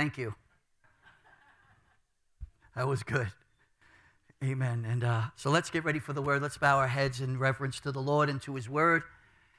Thank 0.00 0.16
you. 0.16 0.34
That 2.74 2.88
was 2.88 3.02
good. 3.02 3.28
Amen. 4.42 4.86
And 4.88 5.04
uh, 5.04 5.24
so 5.36 5.50
let's 5.50 5.68
get 5.68 5.84
ready 5.84 5.98
for 5.98 6.14
the 6.14 6.22
word. 6.22 6.40
Let's 6.40 6.56
bow 6.56 6.78
our 6.78 6.88
heads 6.88 7.20
in 7.20 7.38
reverence 7.38 7.80
to 7.80 7.92
the 7.92 8.00
Lord 8.00 8.30
and 8.30 8.40
to 8.40 8.54
his 8.54 8.66
word 8.66 9.02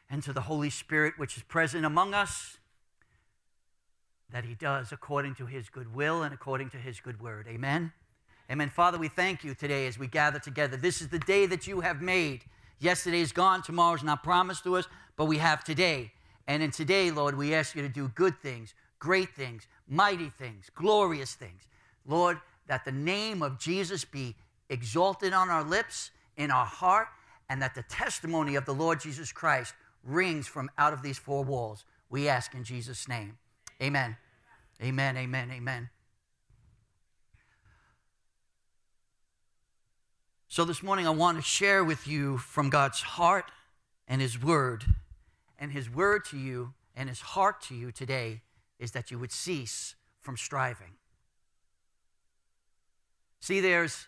and 0.09 0.23
to 0.23 0.33
the 0.33 0.41
Holy 0.41 0.71
Spirit, 0.71 1.13
which 1.17 1.37
is 1.37 1.43
present 1.43 1.85
among 1.85 2.15
us, 2.15 2.57
that 4.31 4.43
he 4.43 4.55
does 4.55 4.91
according 4.91 5.35
to 5.35 5.45
his 5.45 5.69
good 5.69 5.93
will 5.93 6.23
and 6.23 6.33
according 6.33 6.71
to 6.71 6.77
his 6.77 6.99
good 6.99 7.21
word. 7.21 7.45
Amen. 7.47 7.93
Amen. 8.49 8.71
Father, 8.71 8.97
we 8.97 9.09
thank 9.09 9.43
you 9.43 9.53
today 9.53 9.85
as 9.85 9.99
we 9.99 10.07
gather 10.07 10.39
together. 10.39 10.75
This 10.75 11.01
is 11.01 11.09
the 11.09 11.19
day 11.19 11.45
that 11.45 11.67
you 11.67 11.81
have 11.81 12.01
made. 12.01 12.45
Yesterday 12.79 13.21
is 13.21 13.31
gone, 13.31 13.61
tomorrow 13.61 13.93
is 13.93 14.01
not 14.01 14.23
promised 14.23 14.63
to 14.63 14.75
us, 14.75 14.87
but 15.17 15.25
we 15.25 15.37
have 15.37 15.63
today. 15.63 16.13
And 16.47 16.63
in 16.63 16.71
today, 16.71 17.11
Lord, 17.11 17.37
we 17.37 17.53
ask 17.53 17.75
you 17.75 17.83
to 17.83 17.89
do 17.89 18.07
good 18.15 18.39
things, 18.41 18.73
great 19.01 19.29
things, 19.31 19.67
mighty 19.89 20.29
things, 20.29 20.69
glorious 20.75 21.33
things. 21.33 21.63
Lord, 22.05 22.39
that 22.67 22.85
the 22.85 22.91
name 22.91 23.41
of 23.41 23.59
Jesus 23.59 24.05
be 24.05 24.35
exalted 24.69 25.33
on 25.33 25.49
our 25.49 25.63
lips, 25.63 26.11
in 26.37 26.51
our 26.51 26.65
heart, 26.65 27.07
and 27.49 27.61
that 27.61 27.75
the 27.75 27.83
testimony 27.83 28.55
of 28.55 28.65
the 28.65 28.73
Lord 28.73 29.01
Jesus 29.01 29.33
Christ 29.33 29.73
rings 30.03 30.47
from 30.47 30.69
out 30.77 30.93
of 30.93 31.01
these 31.01 31.17
four 31.17 31.43
walls. 31.43 31.83
We 32.09 32.29
ask 32.29 32.53
in 32.53 32.63
Jesus' 32.63 33.07
name. 33.07 33.37
Amen. 33.81 34.17
Amen, 34.81 35.17
amen, 35.17 35.51
amen. 35.51 35.89
So 40.47 40.63
this 40.63 40.83
morning, 40.83 41.07
I 41.07 41.11
want 41.11 41.37
to 41.37 41.43
share 41.43 41.83
with 41.83 42.07
you 42.07 42.37
from 42.37 42.69
God's 42.69 43.01
heart 43.01 43.45
and 44.07 44.21
His 44.21 44.41
Word. 44.41 44.85
And 45.57 45.71
His 45.71 45.89
Word 45.89 46.23
to 46.25 46.37
you 46.37 46.73
and 46.95 47.09
His 47.09 47.21
heart 47.21 47.61
to 47.63 47.75
you 47.75 47.91
today 47.91 48.41
is 48.81 48.91
that 48.91 49.11
you 49.11 49.19
would 49.19 49.31
cease 49.31 49.95
from 50.19 50.35
striving. 50.35 50.93
See, 53.39 53.61
there's 53.61 54.07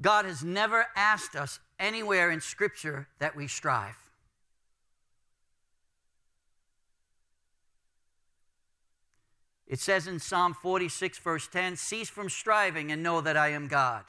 God 0.00 0.24
has 0.24 0.42
never 0.42 0.86
asked 0.96 1.36
us 1.36 1.60
anywhere 1.78 2.30
in 2.30 2.40
Scripture 2.40 3.06
that 3.20 3.36
we 3.36 3.46
strive. 3.46 3.96
It 9.68 9.78
says 9.78 10.06
in 10.06 10.18
Psalm 10.18 10.52
46, 10.52 11.18
verse 11.18 11.46
10 11.46 11.76
Cease 11.76 12.10
from 12.10 12.28
striving 12.28 12.90
and 12.90 13.02
know 13.02 13.20
that 13.20 13.36
I 13.36 13.50
am 13.50 13.68
God. 13.68 14.04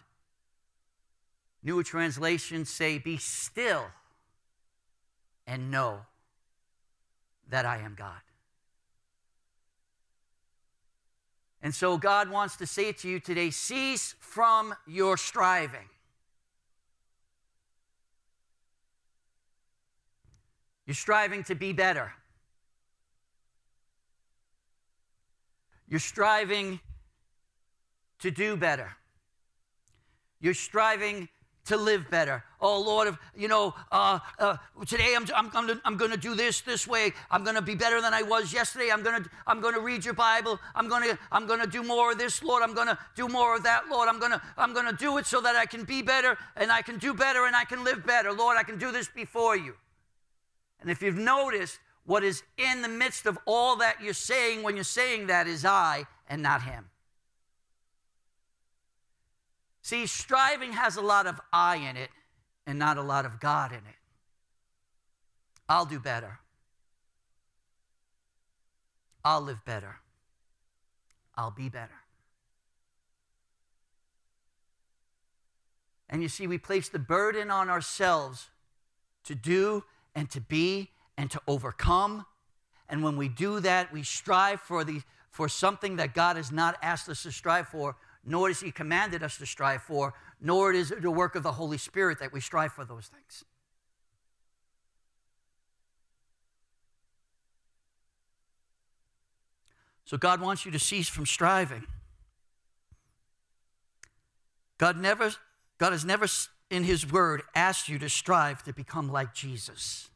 Newer 1.63 1.83
translations 1.83 2.69
say, 2.69 2.97
Be 2.97 3.17
still 3.17 3.85
and 5.45 5.69
know 5.69 6.01
that 7.49 7.65
I 7.65 7.77
am 7.77 7.95
God. 7.95 8.21
And 11.63 11.73
so 11.73 11.97
God 11.97 12.29
wants 12.29 12.57
to 12.57 12.67
say 12.67 12.91
to 12.91 13.07
you 13.07 13.21
today 13.21 13.49
cease 13.49 14.15
from 14.19 14.75
your 14.85 15.15
striving. 15.15 15.87
You're 20.85 20.93
striving 20.93 21.45
to 21.45 21.55
be 21.55 21.71
better. 21.71 22.11
You're 25.87 26.01
striving 26.01 26.81
to 28.19 28.29
do 28.29 28.57
better. 28.57 28.91
You're 30.41 30.53
striving 30.53 31.29
to 31.65 31.77
live 31.77 32.09
better. 32.09 32.43
Oh 32.59 32.81
Lord, 32.81 33.17
you 33.35 33.47
know, 33.47 33.73
uh, 33.91 34.19
uh, 34.39 34.57
today 34.85 35.15
I'm, 35.15 35.25
I'm, 35.35 35.49
gonna, 35.49 35.79
I'm 35.85 35.97
gonna 35.97 36.17
do 36.17 36.35
this 36.35 36.61
this 36.61 36.87
way. 36.87 37.13
I'm 37.31 37.43
gonna 37.43 37.61
be 37.61 37.75
better 37.75 38.01
than 38.01 38.13
I 38.13 38.21
was 38.21 38.51
yesterday. 38.51 38.89
I'm 38.91 39.01
gonna, 39.01 39.25
I'm 39.47 39.61
gonna 39.61 39.79
read 39.79 40.03
your 40.03 40.13
Bible. 40.13 40.59
I'm 40.75 40.89
gonna, 40.89 41.17
I'm 41.31 41.47
gonna 41.47 41.67
do 41.67 41.83
more 41.83 42.11
of 42.11 42.17
this, 42.17 42.43
Lord. 42.43 42.63
I'm 42.63 42.73
gonna 42.73 42.97
do 43.15 43.27
more 43.27 43.55
of 43.55 43.63
that, 43.63 43.83
Lord. 43.89 44.09
I'm 44.09 44.19
gonna, 44.19 44.41
I'm 44.57 44.73
gonna 44.73 44.93
do 44.93 45.17
it 45.17 45.25
so 45.25 45.39
that 45.41 45.55
I 45.55 45.65
can 45.65 45.83
be 45.83 46.01
better 46.01 46.37
and 46.55 46.71
I 46.71 46.81
can 46.81 46.97
do 46.97 47.13
better 47.13 47.45
and 47.45 47.55
I 47.55 47.63
can 47.63 47.83
live 47.83 48.05
better. 48.05 48.33
Lord, 48.33 48.57
I 48.57 48.63
can 48.63 48.77
do 48.77 48.91
this 48.91 49.07
before 49.07 49.55
you. 49.55 49.75
And 50.81 50.91
if 50.91 51.01
you've 51.01 51.17
noticed, 51.17 51.79
what 52.05 52.23
is 52.23 52.43
in 52.57 52.81
the 52.81 52.89
midst 52.89 53.25
of 53.25 53.37
all 53.45 53.77
that 53.77 54.01
you're 54.01 54.13
saying 54.13 54.63
when 54.63 54.75
you're 54.75 54.83
saying 54.83 55.27
that 55.27 55.47
is 55.47 55.63
I 55.63 56.05
and 56.27 56.41
not 56.41 56.63
Him. 56.63 56.89
See, 59.83 60.07
striving 60.07 60.71
has 60.71 60.95
a 60.95 61.01
lot 61.01 61.27
of 61.27 61.41
I 61.51 61.75
in 61.75 61.97
it 61.97 62.09
and 62.65 62.79
not 62.79 62.97
a 62.97 63.01
lot 63.01 63.25
of 63.25 63.39
God 63.41 63.71
in 63.71 63.79
it. 63.79 63.99
I'll 65.67 65.85
do 65.85 65.99
better. 65.99 66.39
I'll 69.25 69.41
live 69.41 69.63
better. 69.65 69.97
I'll 71.35 71.51
be 71.51 71.67
better. 71.67 71.99
And 76.09 76.21
you 76.21 76.29
see, 76.29 76.47
we 76.47 76.57
place 76.57 76.87
the 76.87 76.99
burden 76.99 77.51
on 77.51 77.69
ourselves 77.69 78.49
to 79.25 79.35
do 79.35 79.83
and 80.15 80.29
to 80.29 80.39
be 80.39 80.91
and 81.17 81.29
to 81.31 81.41
overcome. 81.45 82.25
And 82.87 83.03
when 83.03 83.17
we 83.17 83.27
do 83.27 83.59
that, 83.59 83.91
we 83.91 84.03
strive 84.03 84.61
for, 84.61 84.85
the, 84.85 85.01
for 85.29 85.49
something 85.49 85.97
that 85.97 86.13
God 86.13 86.37
has 86.37 86.51
not 86.51 86.77
asked 86.81 87.09
us 87.09 87.23
to 87.23 87.31
strive 87.31 87.67
for, 87.67 87.95
nor 88.25 88.47
has 88.47 88.61
He 88.61 88.71
commanded 88.71 89.23
us 89.23 89.37
to 89.37 89.45
strive 89.45 89.81
for, 89.83 90.13
nor 90.41 90.73
is 90.73 90.91
it 90.91 91.01
the 91.01 91.11
work 91.11 91.35
of 91.35 91.43
the 91.43 91.53
Holy 91.53 91.77
Spirit 91.77 92.19
that 92.19 92.33
we 92.33 92.39
strive 92.39 92.73
for 92.73 92.85
those 92.85 93.07
things. 93.07 93.43
So 100.05 100.17
God 100.17 100.41
wants 100.41 100.65
you 100.65 100.71
to 100.71 100.79
cease 100.79 101.09
from 101.09 101.25
striving. 101.25 101.85
God 104.77 104.97
never 104.97 105.33
God 105.77 105.91
has 105.91 106.05
never 106.05 106.27
in 106.69 106.83
his 106.83 107.11
word 107.11 107.41
asked 107.55 107.89
you 107.89 107.99
to 107.99 108.09
strive 108.09 108.63
to 108.63 108.73
become 108.73 109.11
like 109.11 109.33
Jesus. 109.33 110.09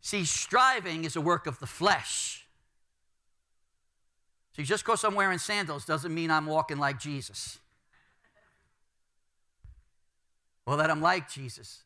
See, 0.00 0.24
striving 0.24 1.04
is 1.04 1.16
a 1.16 1.20
work 1.20 1.46
of 1.46 1.58
the 1.58 1.66
flesh. 1.66 2.45
See, 4.56 4.62
just 4.62 4.84
because 4.84 5.04
I'm 5.04 5.14
wearing 5.14 5.38
sandals 5.38 5.84
doesn't 5.84 6.14
mean 6.14 6.30
I'm 6.30 6.46
walking 6.46 6.78
like 6.78 6.98
Jesus. 6.98 7.58
Well, 10.64 10.78
that 10.78 10.90
I'm 10.90 11.02
like 11.02 11.30
Jesus. 11.30 11.82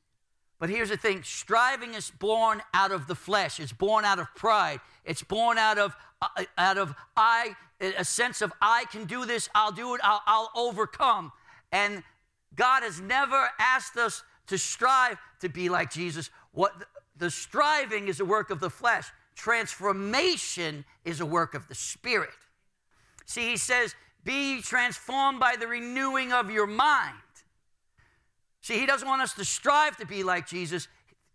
But 0.60 0.70
here's 0.70 0.90
the 0.90 0.96
thing 0.96 1.24
striving 1.24 1.94
is 1.94 2.10
born 2.10 2.62
out 2.72 2.92
of 2.92 3.08
the 3.08 3.16
flesh, 3.16 3.58
it's 3.58 3.72
born 3.72 4.04
out 4.04 4.20
of 4.20 4.32
pride, 4.36 4.78
it's 5.04 5.22
born 5.22 5.58
out 5.58 5.78
of, 5.78 5.96
uh, 6.22 6.44
out 6.56 6.78
of 6.78 6.94
I, 7.16 7.56
a 7.80 8.04
sense 8.04 8.40
of 8.40 8.52
I 8.62 8.84
can 8.92 9.04
do 9.04 9.24
this, 9.24 9.48
I'll 9.52 9.72
do 9.72 9.96
it, 9.96 10.00
I'll, 10.04 10.22
I'll 10.26 10.50
overcome. 10.54 11.32
And 11.72 12.04
God 12.54 12.84
has 12.84 13.00
never 13.00 13.48
asked 13.58 13.96
us 13.96 14.22
to 14.46 14.58
strive 14.58 15.16
to 15.40 15.48
be 15.48 15.68
like 15.68 15.90
Jesus. 15.90 16.30
What 16.52 16.72
the 17.16 17.30
striving 17.32 18.06
is 18.06 18.20
a 18.20 18.24
work 18.24 18.50
of 18.50 18.60
the 18.60 18.70
flesh, 18.70 19.08
transformation 19.34 20.84
is 21.04 21.20
a 21.20 21.26
work 21.26 21.54
of 21.54 21.66
the 21.66 21.74
spirit. 21.74 22.30
See, 23.30 23.50
he 23.50 23.58
says, 23.58 23.94
be 24.24 24.60
transformed 24.60 25.38
by 25.38 25.54
the 25.54 25.68
renewing 25.68 26.32
of 26.32 26.50
your 26.50 26.66
mind. 26.66 27.14
See, 28.60 28.76
he 28.76 28.86
doesn't 28.86 29.06
want 29.06 29.22
us 29.22 29.34
to 29.34 29.44
strive 29.44 29.96
to 29.98 30.04
be 30.04 30.24
like 30.24 30.48
Jesus. 30.48 30.88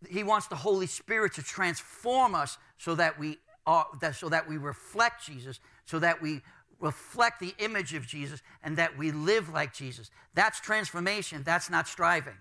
He 0.09 0.21
wants 0.21 0.47
the 0.47 0.57
Holy 0.57 0.87
Spirit 0.87 1.35
to 1.35 1.41
transform 1.41 2.35
us 2.35 2.57
so 2.77 2.95
that 2.95 3.17
we 3.17 3.37
are, 3.65 3.87
so 4.11 4.27
that 4.27 4.45
we 4.45 4.57
reflect 4.57 5.25
Jesus, 5.25 5.61
so 5.85 5.99
that 5.99 6.21
we 6.21 6.41
reflect 6.81 7.39
the 7.39 7.55
image 7.59 7.93
of 7.93 8.05
Jesus, 8.05 8.41
and 8.61 8.75
that 8.75 8.97
we 8.97 9.13
live 9.13 9.47
like 9.53 9.73
Jesus. 9.73 10.11
That's 10.33 10.59
transformation. 10.59 11.43
That's 11.45 11.69
not 11.69 11.87
striving. 11.87 12.35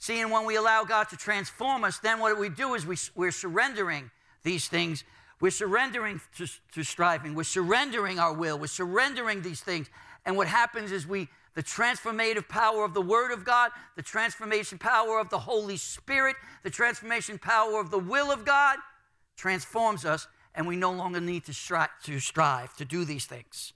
See, 0.00 0.20
and 0.20 0.30
when 0.30 0.44
we 0.44 0.56
allow 0.56 0.84
God 0.84 1.08
to 1.08 1.16
transform 1.16 1.82
us, 1.82 1.98
then 2.00 2.20
what 2.20 2.38
we 2.38 2.50
do 2.50 2.74
is 2.74 2.84
we, 2.84 2.98
we're 3.14 3.30
surrendering 3.30 4.10
these 4.42 4.68
things 4.68 5.02
we're 5.40 5.50
surrendering 5.50 6.20
to, 6.38 6.46
to 6.72 6.82
striving. 6.82 7.34
We're 7.34 7.44
surrendering 7.44 8.18
our 8.18 8.32
will. 8.32 8.58
We're 8.58 8.66
surrendering 8.68 9.42
these 9.42 9.60
things. 9.60 9.88
And 10.24 10.36
what 10.36 10.46
happens 10.46 10.92
is 10.92 11.06
we, 11.06 11.28
the 11.54 11.62
transformative 11.62 12.48
power 12.48 12.84
of 12.84 12.94
the 12.94 13.02
Word 13.02 13.32
of 13.32 13.44
God, 13.44 13.70
the 13.96 14.02
transformation 14.02 14.78
power 14.78 15.18
of 15.18 15.28
the 15.28 15.38
Holy 15.38 15.76
Spirit, 15.76 16.36
the 16.62 16.70
transformation 16.70 17.38
power 17.38 17.80
of 17.80 17.90
the 17.90 17.98
will 17.98 18.30
of 18.30 18.44
God 18.44 18.78
transforms 19.36 20.04
us, 20.04 20.26
and 20.54 20.66
we 20.66 20.76
no 20.76 20.90
longer 20.90 21.20
need 21.20 21.44
to 21.44 21.52
strive 21.52 21.90
to, 22.04 22.18
strive 22.18 22.74
to 22.76 22.84
do 22.84 23.04
these 23.04 23.26
things. 23.26 23.74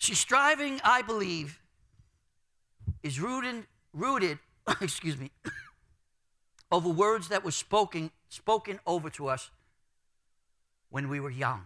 See, 0.00 0.14
striving, 0.14 0.80
I 0.82 1.02
believe, 1.02 1.60
is 3.04 3.20
rooted, 3.20 3.66
rooted, 3.92 4.40
excuse 4.80 5.16
me, 5.16 5.30
over 6.72 6.88
words 6.88 7.28
that 7.28 7.44
were 7.44 7.50
spoken, 7.50 8.10
spoken 8.30 8.80
over 8.86 9.10
to 9.10 9.28
us 9.28 9.50
when 10.88 11.10
we 11.10 11.20
were 11.20 11.30
young. 11.30 11.64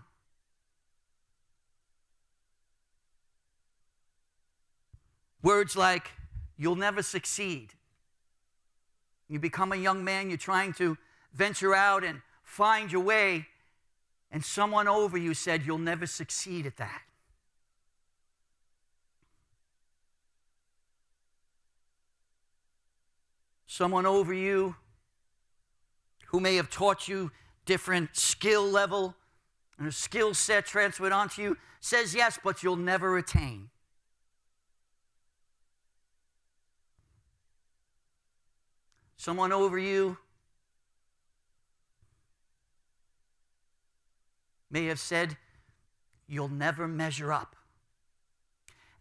Words 5.43 5.77
like, 5.77 6.11
you'll 6.59 6.75
never 6.75 7.03
succeed. 7.03 7.69
You 9.29 9.39
become 9.39 9.73
a 9.73 9.77
young 9.77 10.03
man, 10.03 10.29
you're 10.29 10.39
trying 10.39 10.73
to 10.75 10.99
venture 11.33 11.73
out 11.73 12.03
and 12.03 12.21
find 12.43 12.91
your 12.91 13.03
way, 13.03 13.47
and 14.33 14.45
someone 14.45 14.89
over 14.89 15.17
you 15.17 15.35
said, 15.35 15.65
You'll 15.65 15.79
never 15.79 16.07
succeed 16.07 16.67
at 16.67 16.77
that. 16.79 17.03
Someone 23.67 24.07
over 24.07 24.35
you 24.35 24.75
who 26.37 26.41
may 26.41 26.57
have 26.57 26.69
taught 26.69 27.09
you 27.09 27.33
different 27.65 28.15
skill 28.15 28.63
level 28.63 29.15
and 29.79 29.89
a 29.89 29.91
skill 29.91 30.35
set 30.35 30.67
transferred 30.67 31.11
onto 31.11 31.41
you 31.41 31.57
says 31.81 32.15
yes, 32.15 32.39
but 32.45 32.63
you'll 32.63 32.77
never 32.77 33.17
attain. 33.17 33.71
Someone 39.17 39.51
over 39.51 39.79
you 39.79 40.19
may 44.71 44.85
have 44.85 45.01
said, 45.01 45.39
You'll 46.29 46.49
never 46.49 46.87
measure 46.87 47.33
up. 47.33 47.57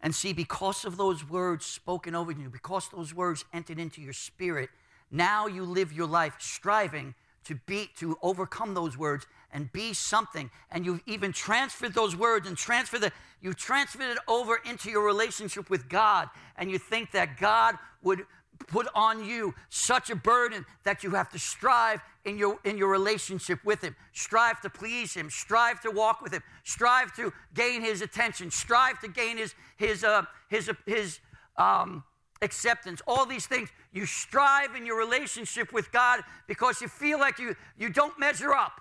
And 0.00 0.14
see, 0.14 0.32
because 0.32 0.86
of 0.86 0.96
those 0.96 1.28
words 1.28 1.66
spoken 1.66 2.14
over 2.14 2.32
you, 2.32 2.48
because 2.48 2.88
those 2.88 3.12
words 3.12 3.44
entered 3.52 3.78
into 3.78 4.00
your 4.00 4.14
spirit, 4.14 4.70
now 5.10 5.46
you 5.46 5.64
live 5.64 5.92
your 5.92 6.06
life 6.06 6.36
striving 6.38 7.14
to 7.46 7.54
be 7.66 7.88
to 7.98 8.18
overcome 8.22 8.74
those 8.74 8.96
words 8.98 9.26
and 9.52 9.70
be 9.72 9.92
something. 9.92 10.50
And 10.70 10.84
you've 10.84 11.02
even 11.06 11.32
transferred 11.32 11.94
those 11.94 12.16
words 12.16 12.46
and 12.48 12.56
transferred 12.56 13.02
the 13.02 13.12
you've 13.40 13.56
transferred 13.56 14.12
it 14.12 14.18
over 14.28 14.60
into 14.68 14.90
your 14.90 15.04
relationship 15.04 15.70
with 15.70 15.88
God. 15.88 16.28
And 16.56 16.70
you 16.70 16.78
think 16.78 17.12
that 17.12 17.38
God 17.38 17.76
would 18.02 18.26
put 18.68 18.86
on 18.94 19.24
you 19.24 19.54
such 19.68 20.10
a 20.10 20.16
burden 20.16 20.64
that 20.84 21.04
you 21.04 21.10
have 21.10 21.28
to 21.30 21.38
strive 21.38 22.00
in 22.24 22.38
your 22.38 22.58
in 22.64 22.78
your 22.78 22.90
relationship 22.90 23.62
with 23.64 23.82
him 23.82 23.94
strive 24.12 24.60
to 24.62 24.70
please 24.70 25.14
him 25.14 25.28
strive 25.30 25.80
to 25.80 25.90
walk 25.90 26.22
with 26.22 26.32
him 26.32 26.42
strive 26.64 27.14
to 27.14 27.32
gain 27.54 27.82
his 27.82 28.00
attention 28.00 28.50
strive 28.50 28.98
to 28.98 29.08
gain 29.08 29.36
his 29.36 29.54
his 29.76 30.02
uh, 30.02 30.22
his 30.48 30.70
his 30.86 31.20
um, 31.58 32.02
acceptance 32.42 33.00
all 33.06 33.26
these 33.26 33.46
things 33.46 33.68
you 33.92 34.04
strive 34.06 34.74
in 34.74 34.84
your 34.84 34.98
relationship 34.98 35.72
with 35.72 35.90
god 35.90 36.20
because 36.46 36.80
you 36.80 36.88
feel 36.88 37.18
like 37.18 37.38
you 37.38 37.56
you 37.78 37.88
don't 37.88 38.18
measure 38.18 38.52
up 38.52 38.80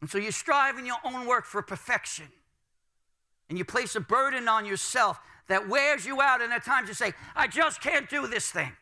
and 0.00 0.08
so 0.08 0.18
you 0.18 0.30
strive 0.30 0.78
in 0.78 0.86
your 0.86 0.96
own 1.04 1.26
work 1.26 1.44
for 1.44 1.60
perfection 1.60 2.26
and 3.48 3.58
you 3.58 3.64
place 3.64 3.94
a 3.94 4.00
burden 4.00 4.48
on 4.48 4.64
yourself 4.64 5.20
that 5.48 5.68
wears 5.68 6.06
you 6.06 6.20
out, 6.20 6.40
and 6.40 6.52
at 6.52 6.64
times 6.64 6.88
you 6.88 6.94
say, 6.94 7.12
I 7.36 7.46
just 7.46 7.80
can't 7.80 8.08
do 8.08 8.26
this 8.26 8.50
thing. 8.50 8.72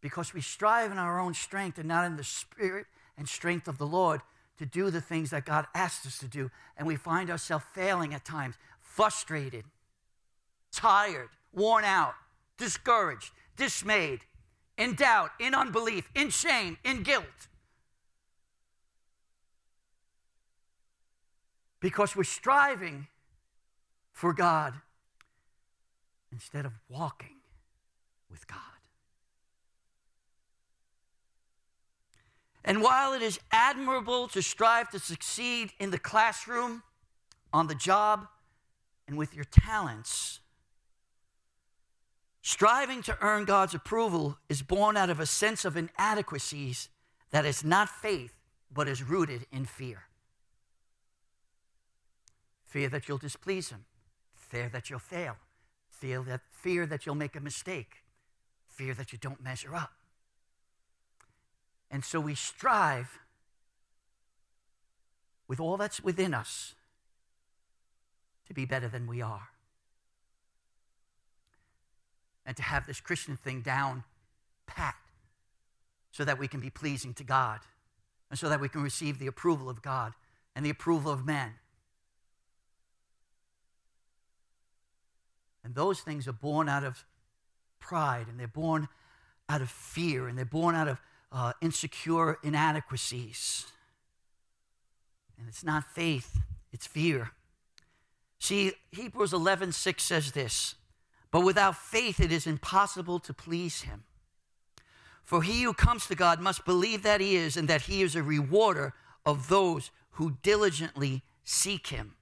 Because 0.00 0.32
we 0.32 0.40
strive 0.40 0.90
in 0.92 0.98
our 0.98 1.20
own 1.20 1.34
strength 1.34 1.78
and 1.78 1.88
not 1.88 2.06
in 2.06 2.16
the 2.16 2.24
spirit 2.24 2.86
and 3.16 3.28
strength 3.28 3.68
of 3.68 3.78
the 3.78 3.86
Lord 3.86 4.20
to 4.58 4.66
do 4.66 4.90
the 4.90 5.00
things 5.00 5.30
that 5.30 5.44
God 5.44 5.66
asked 5.74 6.06
us 6.06 6.18
to 6.18 6.28
do. 6.28 6.50
And 6.76 6.86
we 6.86 6.96
find 6.96 7.30
ourselves 7.30 7.64
failing 7.72 8.14
at 8.14 8.24
times, 8.24 8.56
frustrated, 8.80 9.64
tired, 10.72 11.28
worn 11.52 11.84
out, 11.84 12.14
discouraged, 12.56 13.32
dismayed, 13.56 14.20
in 14.76 14.94
doubt, 14.94 15.30
in 15.40 15.54
unbelief, 15.54 16.08
in 16.14 16.30
shame, 16.30 16.76
in 16.84 17.02
guilt. 17.02 17.48
because 21.80 22.16
we're 22.16 22.24
striving 22.24 23.06
for 24.12 24.32
God 24.32 24.74
instead 26.32 26.66
of 26.66 26.72
walking 26.88 27.36
with 28.30 28.46
God. 28.46 28.58
And 32.68 32.82
while 32.82 33.14
it 33.14 33.22
is 33.22 33.40
admirable 33.50 34.28
to 34.28 34.42
strive 34.42 34.90
to 34.90 34.98
succeed 34.98 35.72
in 35.80 35.90
the 35.90 35.98
classroom, 35.98 36.82
on 37.50 37.66
the 37.66 37.74
job, 37.74 38.26
and 39.08 39.16
with 39.16 39.34
your 39.34 39.46
talents, 39.46 40.40
striving 42.42 43.00
to 43.04 43.16
earn 43.22 43.46
God's 43.46 43.72
approval 43.72 44.36
is 44.50 44.60
born 44.60 44.98
out 44.98 45.08
of 45.08 45.18
a 45.18 45.24
sense 45.24 45.64
of 45.64 45.78
inadequacies 45.78 46.90
that 47.30 47.46
is 47.46 47.64
not 47.64 47.88
faith, 47.88 48.34
but 48.70 48.86
is 48.86 49.02
rooted 49.02 49.46
in 49.50 49.64
fear. 49.64 50.02
Fear 52.66 52.90
that 52.90 53.08
you'll 53.08 53.16
displease 53.16 53.70
him, 53.70 53.86
fear 54.34 54.68
that 54.68 54.90
you'll 54.90 54.98
fail, 54.98 55.36
fear 55.88 56.20
that, 56.20 56.42
fear 56.50 56.84
that 56.84 57.06
you'll 57.06 57.14
make 57.14 57.34
a 57.34 57.40
mistake, 57.40 58.04
fear 58.66 58.92
that 58.92 59.10
you 59.10 59.16
don't 59.16 59.42
measure 59.42 59.74
up. 59.74 59.97
And 61.90 62.04
so 62.04 62.20
we 62.20 62.34
strive 62.34 63.18
with 65.46 65.60
all 65.60 65.76
that's 65.76 66.02
within 66.02 66.34
us 66.34 66.74
to 68.46 68.54
be 68.54 68.64
better 68.64 68.88
than 68.88 69.06
we 69.06 69.22
are. 69.22 69.48
And 72.44 72.56
to 72.56 72.62
have 72.62 72.86
this 72.86 73.00
Christian 73.00 73.36
thing 73.36 73.60
down 73.60 74.04
pat 74.66 74.96
so 76.12 76.24
that 76.24 76.38
we 76.38 76.48
can 76.48 76.60
be 76.60 76.70
pleasing 76.70 77.14
to 77.14 77.24
God 77.24 77.60
and 78.30 78.38
so 78.38 78.48
that 78.48 78.60
we 78.60 78.68
can 78.68 78.82
receive 78.82 79.18
the 79.18 79.26
approval 79.26 79.68
of 79.68 79.82
God 79.82 80.12
and 80.56 80.64
the 80.64 80.70
approval 80.70 81.12
of 81.12 81.24
men 81.24 81.54
And 85.68 85.74
those 85.74 86.00
things 86.00 86.26
are 86.26 86.32
born 86.32 86.66
out 86.66 86.82
of 86.82 87.04
pride 87.78 88.26
and 88.26 88.40
they're 88.40 88.48
born 88.48 88.88
out 89.50 89.60
of 89.60 89.68
fear 89.68 90.26
and 90.26 90.38
they're 90.38 90.46
born 90.46 90.74
out 90.74 90.88
of 90.88 90.98
uh, 91.32 91.52
insecure 91.60 92.38
inadequacies. 92.42 93.66
And 95.38 95.48
it's 95.48 95.64
not 95.64 95.84
faith, 95.94 96.40
it's 96.72 96.86
fear. 96.86 97.32
See, 98.38 98.72
Hebrews 98.92 99.32
11 99.32 99.72
6 99.72 100.02
says 100.02 100.32
this 100.32 100.74
But 101.30 101.44
without 101.44 101.76
faith, 101.76 102.20
it 102.20 102.32
is 102.32 102.46
impossible 102.46 103.18
to 103.20 103.34
please 103.34 103.82
him. 103.82 104.04
For 105.22 105.42
he 105.42 105.62
who 105.62 105.74
comes 105.74 106.06
to 106.06 106.14
God 106.14 106.40
must 106.40 106.64
believe 106.64 107.02
that 107.02 107.20
he 107.20 107.36
is 107.36 107.56
and 107.56 107.68
that 107.68 107.82
he 107.82 108.02
is 108.02 108.16
a 108.16 108.22
rewarder 108.22 108.94
of 109.26 109.48
those 109.48 109.90
who 110.12 110.38
diligently 110.42 111.22
seek 111.44 111.88
him. 111.88 112.14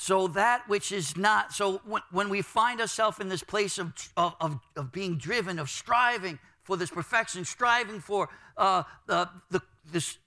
So 0.00 0.28
that 0.28 0.68
which 0.68 0.92
is 0.92 1.16
not, 1.16 1.52
so 1.52 1.80
when, 1.84 2.02
when 2.12 2.28
we 2.28 2.40
find 2.40 2.80
ourselves 2.80 3.18
in 3.18 3.28
this 3.28 3.42
place 3.42 3.78
of, 3.78 3.92
of, 4.16 4.60
of, 4.76 4.92
being 4.92 5.18
driven, 5.18 5.58
of 5.58 5.68
striving 5.68 6.38
for 6.62 6.76
this 6.76 6.88
perfection, 6.88 7.44
striving 7.44 7.98
for 7.98 8.28
uh, 8.56 8.84
the, 9.06 9.28
the, 9.50 9.60
this, 9.90 10.18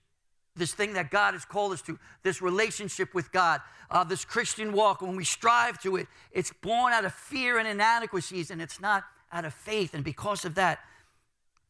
this 0.58 0.74
thing 0.74 0.94
that 0.94 1.10
God 1.10 1.36
has 1.36 1.46
called 1.46 1.72
us 1.72 1.82
to, 1.84 1.98
this 2.22 2.42
relationship 2.42 3.14
with 3.14 3.32
God, 3.32 3.62
uh, 3.90 4.04
this 4.04 4.26
Christian 4.26 4.74
walk, 4.74 5.02
when 5.02 5.16
we 5.16 5.24
strive 5.24 5.82
to 5.84 5.96
it, 5.96 6.08
it's 6.34 6.52
born 6.62 6.92
out 6.92 7.06
of 7.06 7.14
fear 7.14 7.58
and 7.58 7.66
inadequacies, 7.66 8.52
and 8.52 8.62
it's 8.62 8.82
not 8.82 9.06
out 9.32 9.46
of 9.46 9.54
faith. 9.54 9.94
And 9.94 10.04
because 10.04 10.44
of 10.44 10.56
that, 10.56 10.80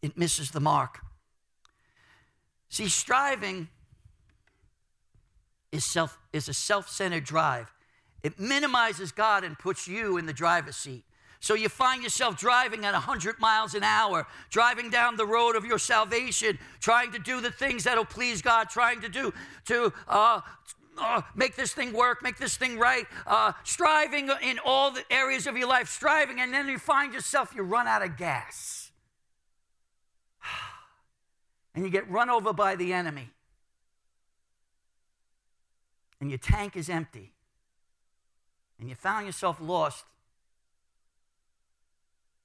it 0.02 0.18
misses 0.18 0.50
the 0.50 0.60
mark. 0.60 1.02
See, 2.70 2.88
striving 2.88 3.68
is, 5.72 5.86
self, 5.86 6.18
is 6.34 6.50
a 6.50 6.54
self 6.54 6.90
centered 6.90 7.26
drive. 7.26 7.72
It 8.24 8.40
minimizes 8.40 9.12
God 9.12 9.44
and 9.44 9.58
puts 9.58 9.88
you 9.88 10.18
in 10.18 10.26
the 10.26 10.34
driver's 10.34 10.76
seat. 10.76 11.04
So 11.40 11.56
you 11.56 11.70
find 11.70 12.04
yourself 12.04 12.38
driving 12.38 12.86
at 12.86 12.94
100 12.94 13.40
miles 13.40 13.74
an 13.74 13.84
hour, 13.84 14.28
driving 14.52 14.92
down 14.92 15.18
the 15.18 15.26
road 15.26 15.56
of 15.56 15.66
your 15.66 15.80
salvation, 15.80 16.60
trying 16.80 17.12
to 17.14 17.20
do 17.20 17.42
the 17.42 17.50
things 17.50 17.84
that'll 17.84 18.06
please 18.06 18.44
God, 18.44 18.70
trying 18.70 19.02
to 19.02 19.10
do 19.10 19.34
to 19.66 19.92
uh, 20.08 20.42
uh, 21.00 21.22
make 21.34 21.56
this 21.56 21.74
thing 21.74 21.94
work, 21.94 22.22
make 22.22 22.38
this 22.38 22.58
thing 22.58 22.78
right, 22.78 23.08
uh, 23.26 23.54
striving 23.64 24.30
in 24.44 24.60
all 24.64 24.92
the 24.92 25.04
areas 25.10 25.48
of 25.48 25.58
your 25.58 25.68
life, 25.68 25.90
striving, 25.90 26.40
and 26.40 26.54
then 26.54 26.68
you 26.68 26.78
find 26.78 27.12
yourself 27.12 27.56
you 27.56 27.64
run 27.64 27.88
out 27.88 28.04
of 28.04 28.18
gas, 28.18 28.92
and 31.74 31.84
you 31.84 31.90
get 31.90 32.08
run 32.08 32.30
over 32.30 32.54
by 32.54 32.76
the 32.76 32.94
enemy, 32.94 33.32
and 36.20 36.30
your 36.30 36.38
tank 36.38 36.76
is 36.76 36.88
empty 36.88 37.32
and 38.82 38.90
you 38.90 38.96
found 38.96 39.28
yourself 39.28 39.60
lost 39.62 40.06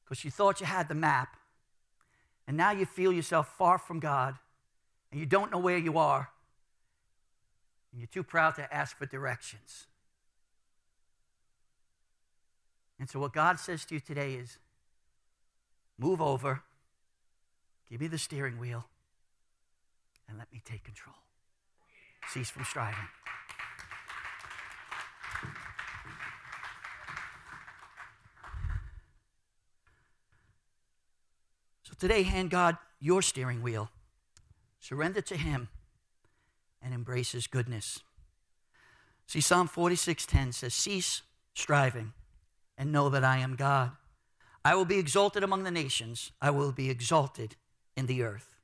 because 0.04 0.22
you 0.22 0.30
thought 0.30 0.60
you 0.60 0.66
had 0.66 0.86
the 0.86 0.94
map, 0.94 1.36
and 2.46 2.56
now 2.56 2.70
you 2.70 2.84
feel 2.84 3.12
yourself 3.12 3.56
far 3.56 3.76
from 3.76 3.98
God, 3.98 4.36
and 5.10 5.18
you 5.18 5.26
don't 5.26 5.50
know 5.50 5.58
where 5.58 5.78
you 5.78 5.98
are, 5.98 6.28
and 7.90 8.00
you're 8.00 8.06
too 8.06 8.22
proud 8.22 8.54
to 8.54 8.72
ask 8.72 8.96
for 8.96 9.06
directions. 9.06 9.86
And 13.00 13.10
so, 13.10 13.18
what 13.18 13.32
God 13.32 13.58
says 13.58 13.84
to 13.86 13.94
you 13.94 14.00
today 14.00 14.34
is 14.34 14.58
move 15.98 16.20
over, 16.20 16.62
give 17.90 18.00
me 18.00 18.06
the 18.06 18.18
steering 18.18 18.60
wheel, 18.60 18.84
and 20.28 20.38
let 20.38 20.52
me 20.52 20.62
take 20.64 20.84
control. 20.84 21.16
Cease 22.28 22.50
from 22.50 22.64
striving. 22.64 23.08
Today, 31.98 32.22
hand 32.22 32.50
God 32.50 32.76
your 33.00 33.22
steering 33.22 33.62
wheel. 33.62 33.90
Surrender 34.80 35.20
to 35.22 35.36
Him 35.36 35.68
and 36.82 36.94
embrace 36.94 37.32
His 37.32 37.46
goodness. 37.46 38.00
See, 39.26 39.40
Psalm 39.40 39.68
46:10 39.68 40.54
says, 40.54 40.74
Cease 40.74 41.22
striving 41.54 42.12
and 42.78 42.92
know 42.92 43.08
that 43.08 43.24
I 43.24 43.38
am 43.38 43.56
God. 43.56 43.92
I 44.64 44.74
will 44.74 44.84
be 44.84 44.98
exalted 44.98 45.42
among 45.42 45.64
the 45.64 45.70
nations, 45.70 46.32
I 46.40 46.50
will 46.50 46.72
be 46.72 46.90
exalted 46.90 47.56
in 47.96 48.06
the 48.06 48.22
earth. 48.22 48.56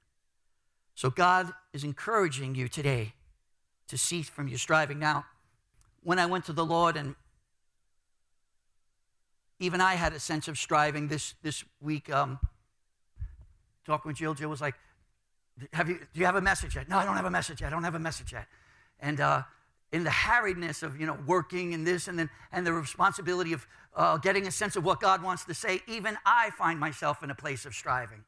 So 0.94 1.10
God 1.10 1.52
is 1.72 1.84
encouraging 1.84 2.54
you 2.54 2.68
today 2.68 3.14
to 3.88 3.96
cease 3.96 4.28
from 4.28 4.48
your 4.48 4.58
striving. 4.58 4.98
Now, 4.98 5.24
when 6.02 6.18
I 6.18 6.26
went 6.26 6.44
to 6.46 6.52
the 6.52 6.64
Lord 6.64 6.96
and 6.96 7.14
even 9.58 9.80
I 9.80 9.94
had 9.94 10.12
a 10.12 10.18
sense 10.18 10.48
of 10.48 10.58
striving 10.58 11.08
this, 11.08 11.34
this 11.42 11.64
week. 11.80 12.12
Um, 12.12 12.40
talking 13.84 14.10
with 14.10 14.16
Jill, 14.16 14.34
Jill 14.34 14.48
was 14.48 14.60
like, 14.60 14.74
have 15.72 15.88
you, 15.88 15.98
do 16.12 16.20
you 16.20 16.26
have 16.26 16.36
a 16.36 16.40
message 16.40 16.76
yet? 16.76 16.88
No, 16.88 16.98
I 16.98 17.04
don't 17.04 17.16
have 17.16 17.24
a 17.24 17.30
message 17.30 17.60
yet. 17.60 17.68
I 17.68 17.70
don't 17.70 17.84
have 17.84 17.94
a 17.94 17.98
message 17.98 18.32
yet. 18.32 18.46
And 19.00 19.20
uh, 19.20 19.42
in 19.92 20.04
the 20.04 20.10
harriedness 20.10 20.82
of, 20.82 20.98
you 20.98 21.06
know, 21.06 21.18
working 21.26 21.74
and 21.74 21.86
this 21.86 22.08
and 22.08 22.18
then, 22.18 22.30
and 22.50 22.66
the 22.66 22.72
responsibility 22.72 23.52
of 23.52 23.66
uh, 23.94 24.16
getting 24.16 24.46
a 24.46 24.50
sense 24.50 24.76
of 24.76 24.84
what 24.84 25.00
God 25.00 25.22
wants 25.22 25.44
to 25.44 25.54
say, 25.54 25.80
even 25.86 26.16
I 26.24 26.50
find 26.50 26.80
myself 26.80 27.22
in 27.22 27.30
a 27.30 27.34
place 27.34 27.66
of 27.66 27.74
striving. 27.74 28.24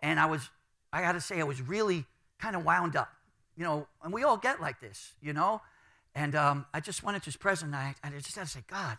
And 0.00 0.18
I 0.18 0.26
was, 0.26 0.50
I 0.92 1.02
got 1.02 1.12
to 1.12 1.20
say, 1.20 1.40
I 1.40 1.44
was 1.44 1.62
really 1.62 2.04
kind 2.40 2.56
of 2.56 2.64
wound 2.64 2.96
up, 2.96 3.12
you 3.56 3.64
know, 3.64 3.86
and 4.02 4.12
we 4.12 4.24
all 4.24 4.36
get 4.36 4.60
like 4.60 4.80
this, 4.80 5.12
you 5.20 5.32
know. 5.32 5.60
And 6.14 6.34
um, 6.34 6.66
I 6.74 6.80
just 6.80 7.02
presence 7.02 7.62
and 7.62 7.76
I, 7.76 7.94
and 8.02 8.14
I 8.14 8.18
just 8.18 8.34
had 8.34 8.46
to 8.46 8.50
say, 8.50 8.64
God, 8.66 8.96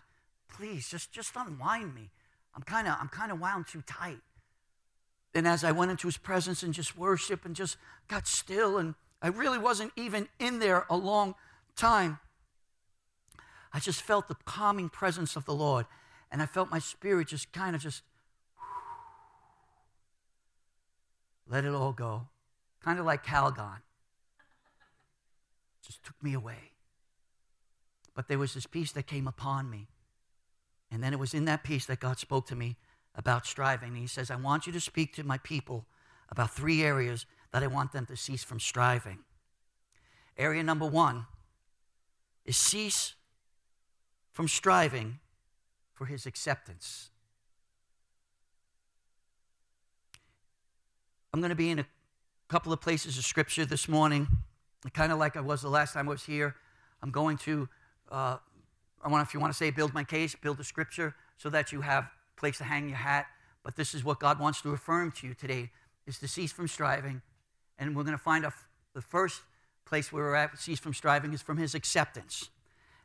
please, 0.48 0.88
just, 0.88 1.12
just 1.12 1.34
unwind 1.36 1.94
me. 1.94 2.12
I'm 2.56 2.64
kind 2.64 2.88
of 2.88 2.96
I'm 3.00 3.08
kind 3.08 3.32
of 3.32 3.40
wound 3.40 3.68
too 3.68 3.82
tight. 3.86 4.20
And 5.34 5.48
as 5.48 5.64
I 5.64 5.72
went 5.72 5.92
into 5.92 6.08
his 6.08 6.18
presence 6.18 6.64
and 6.64 6.74
just 6.74 6.98
worship 6.98 7.46
and 7.46 7.56
just 7.56 7.78
got 8.08 8.28
still, 8.28 8.78
and 8.78 8.96
I 9.22 9.28
really 9.28 9.60
wasn't 9.60 9.92
even 9.96 10.28
in 10.40 10.60
there 10.60 10.86
a 10.90 10.98
long 10.98 11.36
time, 11.76 12.20
I 13.72 13.80
just 13.80 14.02
felt 14.02 14.28
the 14.28 14.36
calming 14.46 14.90
presence 14.90 15.36
of 15.36 15.46
the 15.46 15.54
Lord. 15.54 15.86
And 16.32 16.42
I 16.42 16.46
felt 16.46 16.72
my 16.72 16.80
spirit 16.80 17.28
just 17.28 17.52
kind 17.52 17.76
of 17.76 17.82
just 17.82 18.04
let 21.48 21.66
it 21.66 21.74
all 21.74 21.94
go. 21.94 22.28
Kind 22.84 23.00
of 23.00 23.06
like 23.06 23.26
Calgon. 23.26 23.82
Just 25.86 26.04
took 26.04 26.22
me 26.24 26.34
away. 26.34 26.72
But 28.16 28.28
there 28.28 28.38
was 28.38 28.54
this 28.54 28.66
peace 28.66 28.92
that 28.94 29.08
came 29.08 29.28
upon 29.28 29.70
me. 29.70 29.88
And 30.92 31.04
then 31.04 31.14
it 31.14 31.20
was 31.20 31.34
in 31.34 31.46
that 31.46 31.64
peace 31.64 31.86
that 31.86 32.00
God 32.00 32.18
spoke 32.18 32.48
to 32.48 32.56
me 32.56 32.78
about 33.16 33.46
striving. 33.46 33.96
He 33.96 34.08
says, 34.08 34.32
I 34.32 34.36
want 34.36 34.68
you 34.68 34.74
to 34.74 34.80
speak 34.80 35.14
to 35.16 35.24
my 35.24 35.38
people 35.40 35.86
about 36.30 36.52
three 36.52 36.84
areas 36.84 37.26
that 37.52 37.64
I 37.64 37.68
want 37.68 37.92
them 37.92 38.06
to 38.08 38.16
cease 38.16 38.44
from 38.44 38.60
striving. 38.60 39.20
Area 40.38 40.64
number 40.64 40.86
one 40.86 41.26
is 42.46 42.56
cease 42.56 43.16
from 44.32 44.48
striving 44.48 45.20
for 45.94 46.06
his 46.06 46.26
acceptance. 46.26 47.10
I'm 51.34 51.42
going 51.42 51.50
to 51.50 51.56
be 51.56 51.70
in 51.70 51.80
a 51.80 51.86
couple 52.48 52.72
of 52.72 52.82
places 52.82 53.18
of 53.18 53.26
scripture 53.26 53.66
this 53.66 53.88
morning, 53.90 54.28
kind 54.94 55.12
of 55.12 55.20
like 55.20 55.36
I 55.36 55.42
was 55.42 55.62
the 55.62 55.70
last 55.70 55.94
time 55.94 56.08
I 56.08 56.12
was 56.12 56.24
here. 56.24 56.56
I'm 57.02 57.12
going 57.12 57.38
to 57.40 57.70
uh, 58.12 58.38
I 59.02 59.08
want, 59.08 59.28
if 59.28 59.34
you 59.34 59.40
want 59.40 59.54
to 59.54 59.58
say, 59.58 59.72
build 59.72 59.94
my 59.94 60.04
case, 60.04 60.36
build 60.36 60.58
the 60.58 60.64
scripture 60.64 61.16
so 61.38 61.50
that 61.50 61.72
you 61.72 61.82
have 61.82 62.10
place 62.40 62.58
to 62.58 62.64
hang 62.64 62.88
your 62.88 62.98
hat. 62.98 63.28
But 63.64 63.76
this 63.76 63.94
is 63.94 64.04
what 64.04 64.20
God 64.20 64.40
wants 64.40 64.62
to 64.62 64.72
affirm 64.72 65.12
to 65.14 65.28
you 65.28 65.34
today, 65.34 65.72
is 66.08 66.18
to 66.20 66.28
cease 66.28 66.52
from 66.52 66.68
striving. 66.68 67.22
And 67.78 67.96
we're 67.96 68.04
going 68.04 68.18
to 68.18 68.24
find 68.24 68.46
the 68.94 69.02
first 69.02 69.42
place 69.86 70.12
where 70.12 70.24
we're 70.24 70.36
at, 70.36 70.58
cease 70.58 70.80
from 70.80 70.94
striving, 70.94 71.34
is 71.34 71.42
from 71.42 71.58
his 71.58 71.76
acceptance. 71.76 72.50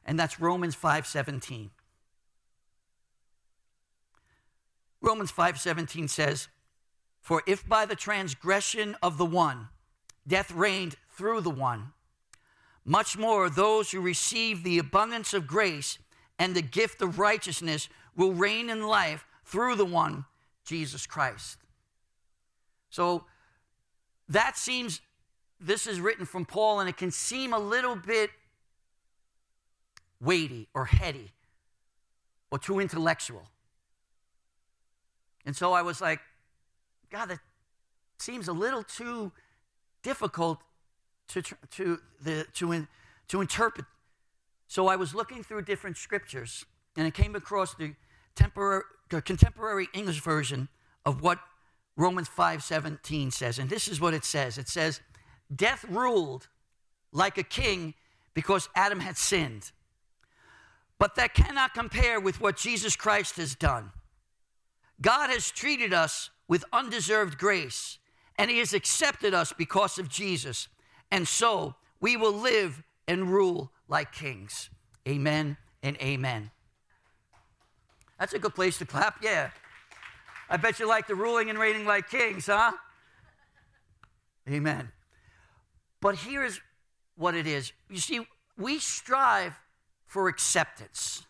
And 0.05 0.19
that's 0.19 0.41
Romans 0.41 0.77
5.17. 0.77 1.71
Romans 5.01 5.33
5.17 5.33 6.09
says, 6.09 6.49
For 7.21 7.43
if 7.47 7.67
by 7.69 7.85
the 7.85 7.97
transgression 7.97 8.97
of 9.03 9.19
the 9.19 9.27
one, 9.27 9.69
death 10.27 10.51
reigned 10.51 10.97
through 11.11 11.43
the 11.43 11.51
one, 11.51 11.93
much 12.85 13.17
more, 13.17 13.49
those 13.49 13.91
who 13.91 14.01
receive 14.01 14.63
the 14.63 14.79
abundance 14.79 15.33
of 15.33 15.47
grace 15.47 15.99
and 16.39 16.55
the 16.55 16.63
gift 16.63 17.01
of 17.01 17.19
righteousness 17.19 17.89
will 18.17 18.33
reign 18.33 18.71
in 18.71 18.87
life 18.87 19.27
through 19.45 19.77
the 19.77 19.85
one, 19.85 20.25
Jesus 20.65 21.07
Christ. 21.07 21.59
So 22.91 23.25
that 24.29 24.57
seems, 24.57 25.01
this 25.61 25.87
is 25.87 26.01
written 26.01 26.27
from 26.27 26.45
Paul, 26.45 26.81
and 26.81 26.89
it 26.89 26.97
can 26.97 27.11
seem 27.11 27.53
a 27.53 27.59
little 27.59 27.97
bit 27.97 28.31
weighty 30.21 30.69
or 30.75 30.87
heady 30.87 31.33
or 32.51 32.59
too 32.59 32.81
intellectual. 32.81 33.43
And 35.45 35.55
so 35.55 35.73
I 35.73 35.83
was 35.83 36.01
like, 36.01 36.21
God, 37.11 37.27
that 37.27 37.41
seems 38.19 38.49
a 38.49 38.53
little 38.53 38.83
too 38.83 39.33
difficult 40.03 40.61
to, 41.29 41.43
to, 41.43 42.01
the, 42.23 42.47
to, 42.55 42.73
in, 42.73 42.89
to 43.29 43.41
interpret. 43.41 43.87
So 44.69 44.87
I 44.89 44.97
was 44.97 45.15
looking 45.15 45.43
through 45.43 45.63
different 45.63 45.97
scriptures, 45.97 46.65
and 46.97 47.07
I 47.07 47.11
came 47.11 47.35
across 47.35 47.75
the 47.75 47.95
contemporary 48.35 49.89
English 49.93 50.21
version 50.21 50.69
of 51.05 51.23
what 51.23 51.39
Romans 51.97 52.29
5:17 52.29 53.31
says. 53.31 53.59
And 53.59 53.71
this 53.71 53.89
is 53.89 54.01
what 54.01 54.15
it 54.15 54.25
says. 54.25 54.59
It 54.59 54.69
says, 54.69 55.01
"Death 55.55 55.85
ruled 55.85 56.49
like 57.15 57.39
a 57.39 57.43
king 57.45 57.95
because 58.35 58.69
Adam 58.75 59.01
had 59.01 59.17
sinned. 59.17 59.71
But 60.99 61.15
that 61.15 61.35
cannot 61.35 61.73
compare 61.73 62.21
with 62.21 62.41
what 62.41 62.57
Jesus 62.57 62.97
Christ 62.97 63.37
has 63.37 63.55
done. 63.55 63.93
God 65.01 65.31
has 65.31 65.51
treated 65.51 65.95
us 65.95 66.31
with 66.47 66.65
undeserved 66.73 67.39
grace, 67.39 67.99
and 68.37 68.51
he 68.51 68.59
has 68.59 68.75
accepted 68.75 69.33
us 69.33 69.53
because 69.53 69.99
of 69.99 70.09
Jesus. 70.09 70.69
And 71.11 71.27
so 71.27 71.77
we 72.01 72.17
will 72.17 72.33
live 72.33 72.83
and 73.09 73.31
rule 73.31 73.73
like 73.89 74.13
kings. 74.13 74.71
Amen 75.07 75.57
and 75.83 75.97
amen. 75.99 76.51
That's 78.25 78.33
a 78.33 78.39
good 78.39 78.55
place 78.55 78.79
to 78.79 78.87
clap, 78.87 79.23
yeah. 79.23 79.51
I 80.49 80.57
bet 80.57 80.81
you 80.81 80.89
like 80.89 81.07
the 81.07 81.15
ruling 81.15 81.51
and 81.51 81.59
reigning 81.59 81.85
like 81.85 82.09
kings, 82.09 82.47
huh? 82.47 82.73
Amen. 84.49 84.89
But 86.01 86.15
here's 86.15 86.59
what 87.17 87.35
it 87.35 87.47
is. 87.47 87.75
You 87.91 87.99
see, 87.99 88.27
we 88.57 88.79
strive 88.79 89.53
for 90.07 90.29
acceptance. 90.29 91.27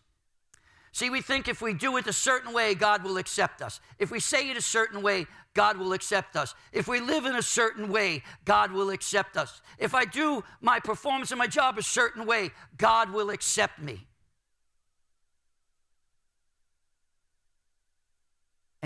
See, 0.93 1.09
we 1.09 1.19
think 1.19 1.49
if 1.49 1.61
we 1.61 1.73
do 1.73 1.97
it 1.97 2.07
a 2.07 2.13
certain 2.13 2.53
way, 2.53 2.75
God 2.75 3.03
will 3.03 3.17
accept 3.17 3.61
us. 3.61 3.81
If 3.99 4.09
we 4.09 4.21
say 4.21 4.49
it 4.49 4.55
a 4.55 4.61
certain 4.61 5.01
way, 5.01 5.27
God 5.53 5.75
will 5.75 5.91
accept 5.91 6.37
us. 6.37 6.55
If 6.71 6.87
we 6.87 7.01
live 7.01 7.25
in 7.25 7.35
a 7.35 7.41
certain 7.41 7.91
way, 7.91 8.23
God 8.45 8.71
will 8.71 8.89
accept 8.89 9.35
us. 9.35 9.61
If 9.79 9.93
I 9.93 10.05
do 10.05 10.45
my 10.61 10.79
performance 10.79 11.33
in 11.33 11.37
my 11.37 11.47
job 11.47 11.77
a 11.77 11.83
certain 11.83 12.25
way, 12.25 12.51
God 12.77 13.11
will 13.11 13.31
accept 13.31 13.81
me. 13.81 14.07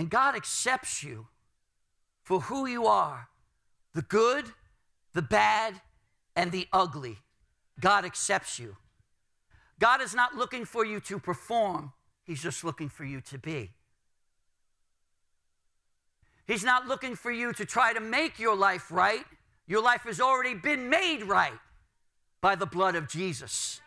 And 0.00 0.08
God 0.08 0.34
accepts 0.34 1.04
you 1.04 1.26
for 2.22 2.40
who 2.40 2.64
you 2.64 2.86
are 2.86 3.28
the 3.92 4.00
good, 4.00 4.46
the 5.12 5.20
bad, 5.20 5.74
and 6.34 6.50
the 6.52 6.66
ugly. 6.72 7.18
God 7.78 8.06
accepts 8.06 8.58
you. 8.58 8.78
God 9.78 10.00
is 10.00 10.14
not 10.14 10.36
looking 10.36 10.64
for 10.64 10.86
you 10.86 11.00
to 11.00 11.18
perform, 11.18 11.92
He's 12.24 12.42
just 12.42 12.64
looking 12.64 12.88
for 12.88 13.04
you 13.04 13.20
to 13.20 13.36
be. 13.36 13.72
He's 16.46 16.64
not 16.64 16.86
looking 16.88 17.14
for 17.14 17.30
you 17.30 17.52
to 17.52 17.66
try 17.66 17.92
to 17.92 18.00
make 18.00 18.38
your 18.38 18.56
life 18.56 18.90
right. 18.90 19.26
Your 19.66 19.82
life 19.82 20.04
has 20.04 20.18
already 20.18 20.54
been 20.54 20.88
made 20.88 21.24
right 21.24 21.60
by 22.40 22.54
the 22.54 22.64
blood 22.64 22.94
of 22.94 23.06
Jesus. 23.06 23.82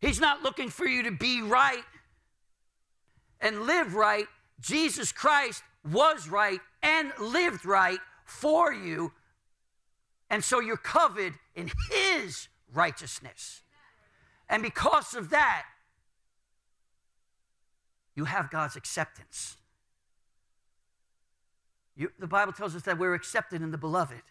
He's 0.00 0.20
not 0.20 0.42
looking 0.42 0.70
for 0.70 0.86
you 0.86 1.02
to 1.02 1.10
be 1.10 1.42
right 1.42 1.84
and 3.42 3.64
live 3.64 3.94
right. 3.94 4.26
Jesus 4.60 5.12
Christ 5.12 5.62
was 5.90 6.28
right 6.28 6.60
and 6.82 7.12
lived 7.18 7.64
right 7.64 7.98
for 8.24 8.72
you. 8.72 9.12
And 10.28 10.44
so 10.44 10.60
you're 10.60 10.76
covered 10.76 11.34
in 11.54 11.70
His 11.90 12.48
righteousness. 12.72 13.62
And 14.48 14.62
because 14.62 15.14
of 15.14 15.30
that, 15.30 15.64
you 18.14 18.24
have 18.24 18.50
God's 18.50 18.76
acceptance. 18.76 19.56
You, 21.96 22.10
the 22.18 22.26
Bible 22.26 22.52
tells 22.52 22.74
us 22.74 22.82
that 22.82 22.98
we're 22.98 23.14
accepted 23.14 23.62
in 23.62 23.70
the 23.70 23.78
beloved. 23.78 24.22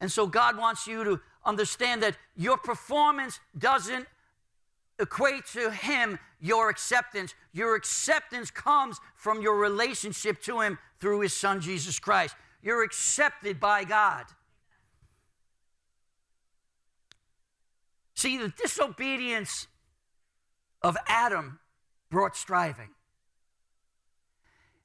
And 0.00 0.10
so 0.10 0.26
God 0.26 0.56
wants 0.56 0.86
you 0.86 1.04
to 1.04 1.20
understand 1.44 2.02
that 2.02 2.16
your 2.36 2.56
performance 2.56 3.38
doesn't 3.56 4.06
equate 5.02 5.46
to 5.52 5.70
Him 5.70 6.18
your 6.40 6.70
acceptance. 6.70 7.34
Your 7.52 7.74
acceptance 7.76 8.50
comes 8.50 8.98
from 9.14 9.42
your 9.42 9.56
relationship 9.56 10.42
to 10.42 10.60
Him 10.60 10.78
through 11.00 11.20
His 11.20 11.34
Son, 11.34 11.60
Jesus 11.60 11.98
Christ. 11.98 12.34
You're 12.62 12.84
accepted 12.84 13.60
by 13.60 13.84
God. 13.84 14.24
See, 18.14 18.38
the 18.38 18.48
disobedience 18.50 19.66
of 20.80 20.96
Adam 21.08 21.58
brought 22.10 22.36
striving. 22.36 22.90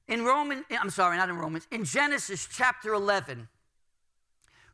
In 0.08 0.24
Roman, 0.24 0.64
I'm 0.70 0.90
sorry, 0.90 1.18
not 1.18 1.28
in 1.28 1.36
Romans, 1.36 1.66
in 1.70 1.84
Genesis 1.84 2.48
chapter 2.50 2.94
11, 2.94 3.48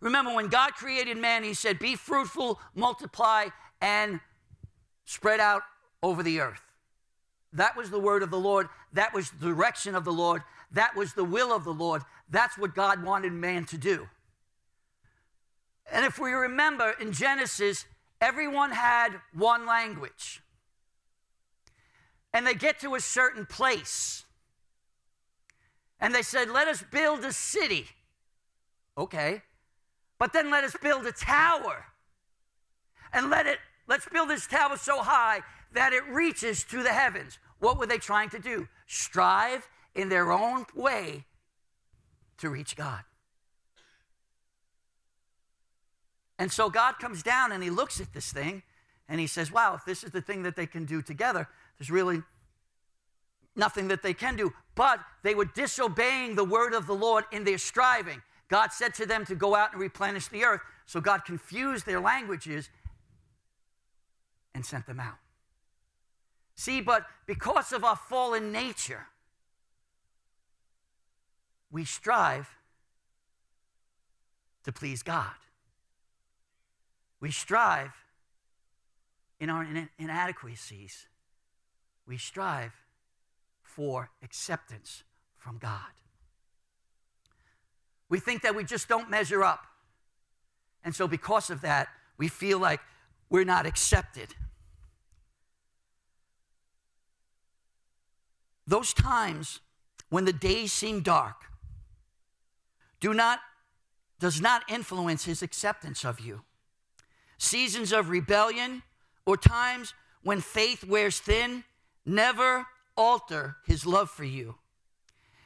remember 0.00 0.32
when 0.32 0.46
God 0.46 0.74
created 0.74 1.16
man, 1.16 1.42
he 1.42 1.54
said, 1.54 1.78
Be 1.78 1.96
fruitful, 1.96 2.60
multiply, 2.74 3.46
and 3.80 4.20
spread 5.04 5.40
out 5.40 5.62
over 6.02 6.22
the 6.22 6.40
earth. 6.40 6.62
That 7.52 7.76
was 7.76 7.90
the 7.90 8.00
word 8.00 8.22
of 8.22 8.30
the 8.30 8.38
Lord. 8.38 8.68
That 8.92 9.14
was 9.14 9.30
the 9.30 9.46
direction 9.46 9.94
of 9.94 10.04
the 10.04 10.12
Lord. 10.12 10.42
That 10.72 10.96
was 10.96 11.14
the 11.14 11.24
will 11.24 11.52
of 11.52 11.64
the 11.64 11.72
Lord. 11.72 12.02
That's 12.28 12.58
what 12.58 12.74
God 12.74 13.04
wanted 13.04 13.32
man 13.32 13.64
to 13.66 13.78
do. 13.78 14.08
And 15.90 16.04
if 16.04 16.18
we 16.18 16.32
remember 16.32 16.94
in 17.00 17.12
Genesis, 17.12 17.86
everyone 18.20 18.72
had 18.72 19.20
one 19.32 19.66
language. 19.66 20.42
And 22.32 22.46
they 22.46 22.54
get 22.54 22.80
to 22.80 22.96
a 22.96 23.00
certain 23.00 23.46
place. 23.46 24.24
And 26.00 26.14
they 26.14 26.22
said, 26.22 26.50
Let 26.50 26.66
us 26.66 26.82
build 26.90 27.24
a 27.24 27.32
city. 27.32 27.86
Okay. 28.98 29.42
But 30.18 30.32
then 30.32 30.50
let 30.50 30.64
us 30.64 30.76
build 30.80 31.06
a 31.06 31.12
tower. 31.12 31.84
And 33.12 33.30
let 33.30 33.46
it, 33.46 33.58
let's 33.86 34.08
build 34.08 34.30
this 34.30 34.46
tower 34.46 34.76
so 34.76 35.02
high 35.02 35.40
that 35.72 35.92
it 35.92 36.04
reaches 36.08 36.64
to 36.64 36.82
the 36.82 36.92
heavens. 36.92 37.38
What 37.58 37.78
were 37.78 37.86
they 37.86 37.98
trying 37.98 38.30
to 38.30 38.38
do? 38.38 38.68
Strive 38.86 39.68
in 39.94 40.08
their 40.08 40.32
own 40.32 40.66
way 40.74 41.24
to 42.38 42.50
reach 42.50 42.76
God. 42.76 43.02
And 46.38 46.50
so 46.50 46.68
God 46.68 46.98
comes 46.98 47.22
down 47.22 47.52
and 47.52 47.62
he 47.62 47.70
looks 47.70 48.00
at 48.00 48.12
this 48.12 48.32
thing 48.32 48.62
and 49.08 49.20
he 49.20 49.26
says, 49.26 49.52
Wow, 49.52 49.74
if 49.74 49.84
this 49.84 50.02
is 50.02 50.10
the 50.10 50.20
thing 50.20 50.42
that 50.42 50.56
they 50.56 50.66
can 50.66 50.84
do 50.84 51.00
together, 51.00 51.48
there's 51.78 51.90
really 51.90 52.22
nothing 53.54 53.88
that 53.88 54.02
they 54.02 54.14
can 54.14 54.36
do. 54.36 54.52
But 54.74 55.00
they 55.22 55.34
were 55.34 55.44
disobeying 55.44 56.34
the 56.34 56.44
word 56.44 56.74
of 56.74 56.86
the 56.86 56.94
Lord 56.94 57.24
in 57.30 57.44
their 57.44 57.58
striving. 57.58 58.20
God 58.48 58.72
said 58.72 58.94
to 58.94 59.06
them 59.06 59.24
to 59.26 59.34
go 59.34 59.54
out 59.54 59.72
and 59.72 59.80
replenish 59.80 60.28
the 60.28 60.44
earth. 60.44 60.60
So 60.86 61.00
God 61.00 61.24
confused 61.24 61.86
their 61.86 62.00
languages 62.00 62.68
and 64.54 64.64
sent 64.64 64.86
them 64.86 65.00
out. 65.00 65.18
See, 66.54 66.80
but 66.80 67.06
because 67.26 67.72
of 67.72 67.84
our 67.84 67.96
fallen 67.96 68.52
nature, 68.52 69.06
we 71.70 71.84
strive 71.84 72.48
to 74.64 74.72
please 74.72 75.02
God. 75.02 75.34
We 77.20 77.30
strive 77.30 77.92
in 79.40 79.50
our 79.50 79.66
inadequacies. 79.98 81.06
We 82.06 82.16
strive 82.16 82.72
for 83.62 84.10
acceptance 84.22 85.02
from 85.36 85.58
God. 85.58 85.80
We 88.08 88.20
think 88.20 88.42
that 88.42 88.54
we 88.54 88.62
just 88.62 88.88
don't 88.88 89.10
measure 89.10 89.42
up. 89.42 89.66
And 90.84 90.94
so, 90.94 91.08
because 91.08 91.50
of 91.50 91.62
that, 91.62 91.88
we 92.18 92.28
feel 92.28 92.58
like 92.58 92.80
we're 93.30 93.44
not 93.44 93.66
accepted. 93.66 94.34
Those 98.66 98.94
times 98.94 99.60
when 100.08 100.24
the 100.24 100.32
days 100.32 100.72
seem 100.72 101.00
dark 101.00 101.36
do 103.00 103.12
not, 103.12 103.40
does 104.18 104.40
not 104.40 104.62
influence 104.68 105.24
his 105.26 105.42
acceptance 105.42 106.04
of 106.04 106.20
you. 106.20 106.42
Seasons 107.36 107.92
of 107.92 108.08
rebellion 108.08 108.82
or 109.26 109.36
times 109.36 109.92
when 110.22 110.40
faith 110.40 110.84
wears 110.84 111.18
thin 111.18 111.64
never 112.06 112.66
alter 112.96 113.56
his 113.66 113.84
love 113.84 114.10
for 114.10 114.24
you. 114.24 114.54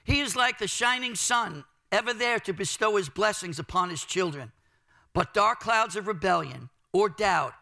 He 0.05 0.21
is 0.21 0.37
like 0.37 0.59
the 0.59 0.69
shining 0.69 1.15
sun, 1.15 1.65
ever 1.91 2.15
there 2.15 2.39
to 2.41 2.53
bestow 2.53 2.97
his 2.97 3.09
blessings 3.09 3.59
upon 3.59 3.91
his 3.91 4.05
children. 4.05 4.53
But 5.13 5.35
dark 5.35 5.61
clouds 5.61 5.97
of 5.97 6.07
rebellion 6.07 6.71
or 6.93 7.09
doubt 7.09 7.55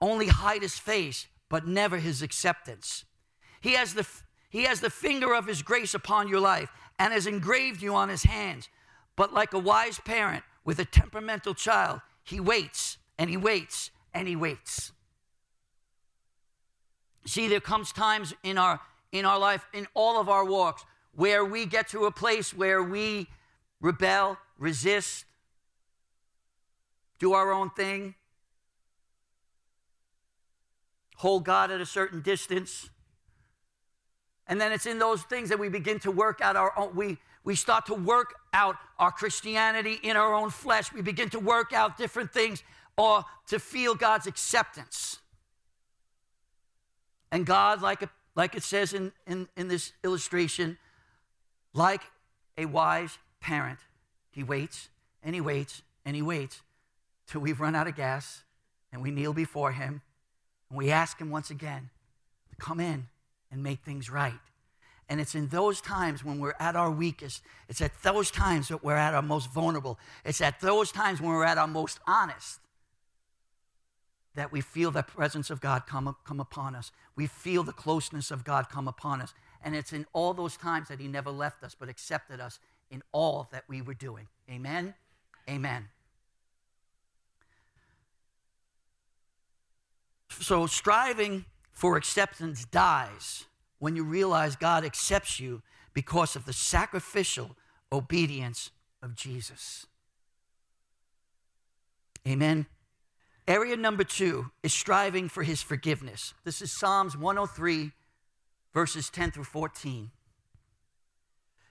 only 0.00 0.26
hide 0.26 0.62
his 0.62 0.78
face, 0.78 1.26
but 1.48 1.66
never 1.66 1.98
his 1.98 2.22
acceptance. 2.22 3.04
He 3.60 3.72
has 3.72 3.94
the, 3.94 4.06
he 4.48 4.64
has 4.64 4.80
the 4.80 4.90
finger 4.90 5.34
of 5.34 5.46
his 5.46 5.62
grace 5.62 5.94
upon 5.94 6.28
your 6.28 6.40
life 6.40 6.70
and 6.98 7.12
has 7.12 7.26
engraved 7.26 7.82
you 7.82 7.94
on 7.94 8.08
his 8.08 8.24
hands. 8.24 8.68
But 9.16 9.32
like 9.32 9.52
a 9.52 9.58
wise 9.58 10.00
parent 10.04 10.44
with 10.64 10.78
a 10.78 10.84
temperamental 10.84 11.54
child, 11.54 12.00
he 12.24 12.40
waits 12.40 12.98
and 13.18 13.28
he 13.28 13.36
waits 13.36 13.90
and 14.14 14.28
he 14.28 14.36
waits. 14.36 14.92
See, 17.26 17.48
there 17.48 17.60
comes 17.60 17.92
times 17.92 18.34
in 18.42 18.56
our 18.56 18.80
in 19.12 19.24
our 19.24 19.38
life, 19.38 19.66
in 19.72 19.86
all 19.94 20.20
of 20.20 20.28
our 20.28 20.44
walks, 20.44 20.84
where 21.14 21.44
we 21.44 21.64
get 21.64 21.88
to 21.88 22.04
a 22.04 22.10
place 22.10 22.52
where 22.52 22.82
we 22.82 23.26
rebel, 23.80 24.36
resist, 24.58 25.24
do 27.18 27.32
our 27.32 27.52
own 27.52 27.70
thing, 27.70 28.14
hold 31.16 31.44
God 31.44 31.70
at 31.70 31.80
a 31.80 31.86
certain 31.86 32.20
distance. 32.20 32.90
And 34.48 34.60
then 34.60 34.72
it's 34.72 34.86
in 34.86 34.98
those 34.98 35.22
things 35.22 35.50
that 35.50 35.58
we 35.58 35.68
begin 35.68 36.00
to 36.00 36.10
work 36.10 36.40
out 36.40 36.56
our 36.56 36.76
own, 36.76 36.94
we, 36.96 37.18
we 37.44 37.54
start 37.54 37.86
to 37.86 37.94
work 37.94 38.34
out 38.52 38.76
our 38.98 39.12
Christianity 39.12 39.98
in 40.02 40.16
our 40.16 40.34
own 40.34 40.50
flesh. 40.50 40.92
We 40.92 41.02
begin 41.02 41.28
to 41.30 41.38
work 41.38 41.72
out 41.72 41.98
different 41.98 42.32
things 42.32 42.62
or 42.96 43.24
to 43.48 43.58
feel 43.58 43.94
God's 43.94 44.26
acceptance. 44.26 45.18
And 47.30 47.44
God, 47.44 47.82
like, 47.82 48.02
a, 48.02 48.10
like 48.34 48.54
it 48.54 48.62
says 48.62 48.94
in, 48.94 49.12
in, 49.26 49.48
in 49.56 49.68
this 49.68 49.92
illustration, 50.02 50.78
like 51.74 52.02
a 52.56 52.64
wise 52.64 53.18
parent, 53.40 53.78
he 54.30 54.42
waits 54.42 54.88
and 55.22 55.34
he 55.34 55.42
waits 55.42 55.82
and 56.06 56.16
he 56.16 56.22
waits 56.22 56.62
till 57.26 57.42
we've 57.42 57.60
run 57.60 57.76
out 57.76 57.86
of 57.86 57.94
gas 57.94 58.44
and 58.92 59.02
we 59.02 59.10
kneel 59.10 59.34
before 59.34 59.72
him 59.72 60.00
and 60.70 60.78
we 60.78 60.90
ask 60.90 61.18
him 61.18 61.30
once 61.30 61.50
again 61.50 61.90
to 62.50 62.56
come 62.56 62.80
in 62.80 63.08
and 63.50 63.62
make 63.62 63.80
things 63.80 64.10
right. 64.10 64.40
And 65.08 65.20
it's 65.20 65.34
in 65.34 65.48
those 65.48 65.80
times 65.80 66.24
when 66.24 66.38
we're 66.38 66.54
at 66.60 66.76
our 66.76 66.90
weakest. 66.90 67.42
It's 67.68 67.80
at 67.80 67.92
those 68.02 68.30
times 68.30 68.68
that 68.68 68.84
we're 68.84 68.96
at 68.96 69.14
our 69.14 69.22
most 69.22 69.50
vulnerable. 69.50 69.98
It's 70.24 70.40
at 70.40 70.60
those 70.60 70.92
times 70.92 71.20
when 71.20 71.30
we're 71.30 71.44
at 71.44 71.56
our 71.56 71.68
most 71.68 71.98
honest 72.06 72.60
that 74.34 74.52
we 74.52 74.60
feel 74.60 74.90
the 74.90 75.02
presence 75.02 75.50
of 75.50 75.60
God 75.60 75.86
come, 75.86 76.14
come 76.24 76.40
upon 76.40 76.76
us. 76.76 76.92
We 77.16 77.26
feel 77.26 77.64
the 77.64 77.72
closeness 77.72 78.30
of 78.30 78.44
God 78.44 78.68
come 78.68 78.86
upon 78.86 79.20
us. 79.20 79.34
And 79.64 79.74
it's 79.74 79.92
in 79.92 80.06
all 80.12 80.34
those 80.34 80.56
times 80.56 80.88
that 80.88 81.00
He 81.00 81.08
never 81.08 81.30
left 81.30 81.64
us, 81.64 81.74
but 81.78 81.88
accepted 81.88 82.38
us 82.38 82.60
in 82.90 83.02
all 83.10 83.48
that 83.50 83.64
we 83.66 83.82
were 83.82 83.94
doing. 83.94 84.28
Amen? 84.48 84.94
Amen. 85.48 85.88
So, 90.30 90.66
striving 90.66 91.46
for 91.78 91.96
acceptance 91.96 92.64
dies 92.64 93.44
when 93.78 93.94
you 93.94 94.02
realize 94.02 94.56
God 94.56 94.84
accepts 94.84 95.38
you 95.38 95.62
because 95.94 96.34
of 96.34 96.44
the 96.44 96.52
sacrificial 96.52 97.54
obedience 97.92 98.72
of 99.00 99.14
Jesus. 99.14 99.86
Amen. 102.26 102.66
Area 103.46 103.76
number 103.76 104.02
two 104.02 104.50
is 104.64 104.74
striving 104.74 105.28
for 105.28 105.44
his 105.44 105.62
forgiveness. 105.62 106.34
This 106.42 106.60
is 106.60 106.76
Psalms 106.76 107.16
103, 107.16 107.92
verses 108.74 109.08
10 109.08 109.30
through 109.30 109.44
14. 109.44 110.10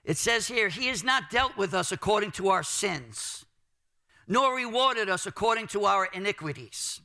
It 0.06 0.16
says 0.16 0.48
here, 0.48 0.70
He 0.70 0.88
has 0.88 1.04
not 1.04 1.30
dealt 1.30 1.58
with 1.58 1.74
us 1.74 1.92
according 1.92 2.32
to 2.32 2.48
our 2.48 2.64
sins, 2.64 3.46
nor 4.26 4.56
rewarded 4.56 5.10
us 5.10 5.26
according 5.26 5.68
to 5.68 5.84
our 5.84 6.06
iniquities. 6.06 7.02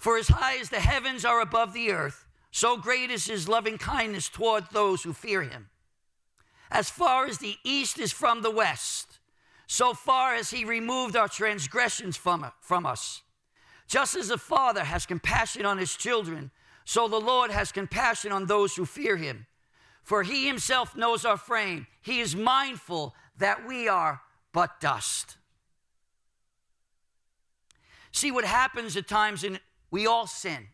For 0.00 0.16
as 0.16 0.28
high 0.28 0.56
as 0.56 0.70
the 0.70 0.80
heavens 0.80 1.26
are 1.26 1.42
above 1.42 1.74
the 1.74 1.92
earth, 1.92 2.26
so 2.50 2.78
great 2.78 3.10
is 3.10 3.26
his 3.26 3.50
loving 3.50 3.76
kindness 3.76 4.30
toward 4.30 4.64
those 4.72 5.02
who 5.02 5.12
fear 5.12 5.42
him. 5.42 5.68
As 6.70 6.88
far 6.88 7.26
as 7.26 7.36
the 7.36 7.56
east 7.64 7.98
is 7.98 8.10
from 8.10 8.40
the 8.40 8.50
west, 8.50 9.18
so 9.66 9.92
far 9.92 10.34
as 10.34 10.48
he 10.48 10.64
removed 10.64 11.16
our 11.16 11.28
transgressions 11.28 12.16
from, 12.16 12.50
from 12.62 12.86
us. 12.86 13.20
Just 13.88 14.16
as 14.16 14.30
a 14.30 14.38
father 14.38 14.84
has 14.84 15.04
compassion 15.04 15.66
on 15.66 15.76
his 15.76 15.94
children, 15.94 16.50
so 16.86 17.06
the 17.06 17.20
Lord 17.20 17.50
has 17.50 17.70
compassion 17.70 18.32
on 18.32 18.46
those 18.46 18.76
who 18.76 18.86
fear 18.86 19.18
him. 19.18 19.44
For 20.02 20.22
he 20.22 20.46
himself 20.46 20.96
knows 20.96 21.26
our 21.26 21.36
frame. 21.36 21.86
He 22.00 22.20
is 22.20 22.34
mindful 22.34 23.14
that 23.36 23.66
we 23.66 23.86
are 23.86 24.22
but 24.54 24.80
dust. 24.80 25.36
See 28.12 28.30
what 28.30 28.46
happens 28.46 28.96
at 28.96 29.06
times, 29.06 29.44
and 29.44 29.60
we 29.90 30.06
all 30.06 30.26
sin. 30.26 30.68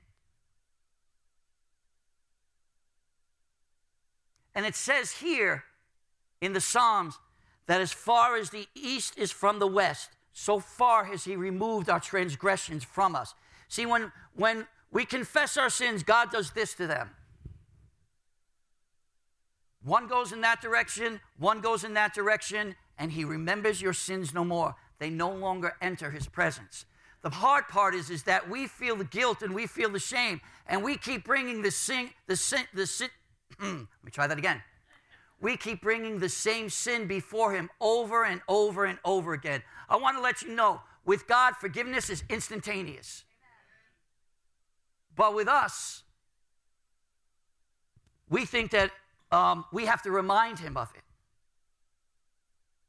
And 4.54 4.64
it 4.64 4.74
says 4.74 5.12
here 5.12 5.64
in 6.40 6.52
the 6.52 6.60
Psalms 6.60 7.18
that 7.66 7.80
as 7.80 7.92
far 7.92 8.36
as 8.36 8.50
the 8.50 8.66
east 8.74 9.18
is 9.18 9.30
from 9.30 9.58
the 9.58 9.66
west, 9.66 10.10
so 10.32 10.60
far 10.60 11.04
has 11.04 11.24
he 11.24 11.36
removed 11.36 11.88
our 11.88 12.00
transgressions 12.00 12.84
from 12.84 13.16
us. 13.16 13.34
See, 13.68 13.86
when, 13.86 14.12
when 14.34 14.66
we 14.90 15.04
confess 15.04 15.56
our 15.56 15.70
sins, 15.70 16.02
God 16.02 16.30
does 16.30 16.52
this 16.52 16.74
to 16.74 16.86
them. 16.86 17.10
One 19.82 20.08
goes 20.08 20.32
in 20.32 20.40
that 20.40 20.60
direction, 20.60 21.20
one 21.38 21.60
goes 21.60 21.84
in 21.84 21.94
that 21.94 22.12
direction, 22.12 22.74
and 22.98 23.12
he 23.12 23.24
remembers 23.24 23.80
your 23.80 23.92
sins 23.92 24.34
no 24.34 24.44
more. 24.44 24.74
They 24.98 25.10
no 25.10 25.30
longer 25.30 25.74
enter 25.80 26.10
his 26.10 26.26
presence. 26.26 26.86
The 27.26 27.30
hard 27.30 27.66
part 27.66 27.96
is, 27.96 28.08
is 28.08 28.22
that 28.22 28.48
we 28.48 28.68
feel 28.68 28.94
the 28.94 29.04
guilt 29.04 29.42
and 29.42 29.52
we 29.52 29.66
feel 29.66 29.90
the 29.90 29.98
shame, 29.98 30.40
and 30.68 30.84
we 30.84 30.96
keep 30.96 31.24
bringing 31.24 31.60
the 31.60 31.72
sin, 31.72 32.10
the 32.28 32.36
sin, 32.36 32.60
the 32.72 32.86
sin. 32.86 33.08
let 33.60 33.72
me 33.72 34.12
try 34.12 34.28
that 34.28 34.38
again. 34.38 34.62
We 35.40 35.56
keep 35.56 35.82
bringing 35.82 36.20
the 36.20 36.28
same 36.28 36.70
sin 36.70 37.08
before 37.08 37.52
him 37.52 37.68
over 37.80 38.24
and 38.24 38.42
over 38.46 38.84
and 38.84 39.00
over 39.04 39.32
again. 39.32 39.64
I 39.88 39.96
want 39.96 40.16
to 40.16 40.22
let 40.22 40.40
you 40.40 40.54
know, 40.54 40.82
with 41.04 41.26
God, 41.26 41.56
forgiveness 41.56 42.10
is 42.10 42.22
instantaneous. 42.30 43.24
But 45.16 45.34
with 45.34 45.48
us, 45.48 46.04
we 48.30 48.44
think 48.44 48.70
that 48.70 48.92
um, 49.32 49.64
we 49.72 49.86
have 49.86 50.00
to 50.02 50.12
remind 50.12 50.60
him 50.60 50.76
of 50.76 50.92
it. 50.94 51.02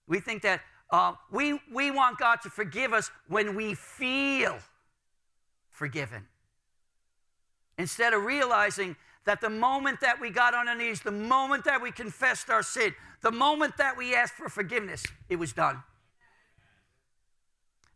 We 0.06 0.20
think 0.20 0.44
that 0.44 0.62
uh, 0.90 1.14
we, 1.32 1.60
we 1.74 1.92
want 1.92 2.18
God 2.18 2.42
to 2.44 2.50
forgive 2.50 2.94
us 2.94 3.12
when 3.28 3.56
we 3.56 3.74
feel 3.74 4.58
forgiven. 5.70 6.26
Instead 7.78 8.14
of 8.14 8.24
realizing 8.24 8.96
that 9.26 9.42
the 9.42 9.50
moment 9.50 10.00
that 10.02 10.20
we 10.20 10.30
got 10.30 10.54
on 10.54 10.68
our 10.68 10.76
knees, 10.76 11.02
the 11.02 11.12
moment 11.12 11.66
that 11.66 11.82
we 11.82 11.92
confessed 11.92 12.50
our 12.50 12.64
sin, 12.64 12.96
the 13.22 13.32
moment 13.32 13.78
that 13.78 13.98
we 13.98 14.16
asked 14.16 14.34
for 14.34 14.50
forgiveness, 14.50 15.04
it 15.30 15.36
was 15.36 15.54
done. 15.54 15.84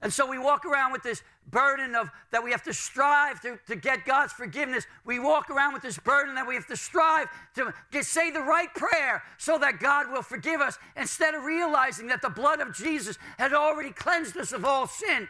And 0.01 0.11
so 0.11 0.27
we 0.27 0.39
walk 0.39 0.65
around 0.65 0.91
with 0.91 1.03
this 1.03 1.21
burden 1.51 1.95
of 1.95 2.09
that 2.31 2.43
we 2.43 2.51
have 2.51 2.63
to 2.63 2.73
strive 2.73 3.39
to, 3.41 3.59
to 3.67 3.75
get 3.75 4.03
God's 4.03 4.33
forgiveness. 4.33 4.87
We 5.05 5.19
walk 5.19 5.51
around 5.51 5.73
with 5.73 5.83
this 5.83 5.99
burden 5.99 6.33
that 6.35 6.47
we 6.47 6.55
have 6.55 6.65
to 6.67 6.75
strive 6.75 7.27
to 7.55 7.71
get, 7.91 8.05
say 8.05 8.31
the 8.31 8.41
right 8.41 8.73
prayer 8.73 9.21
so 9.37 9.59
that 9.59 9.79
God 9.79 10.11
will 10.11 10.23
forgive 10.23 10.59
us 10.59 10.79
instead 10.97 11.35
of 11.35 11.43
realizing 11.43 12.07
that 12.07 12.23
the 12.23 12.29
blood 12.29 12.61
of 12.61 12.75
Jesus 12.75 13.19
had 13.37 13.53
already 13.53 13.91
cleansed 13.91 14.37
us 14.37 14.53
of 14.53 14.65
all 14.65 14.87
sin. 14.87 15.27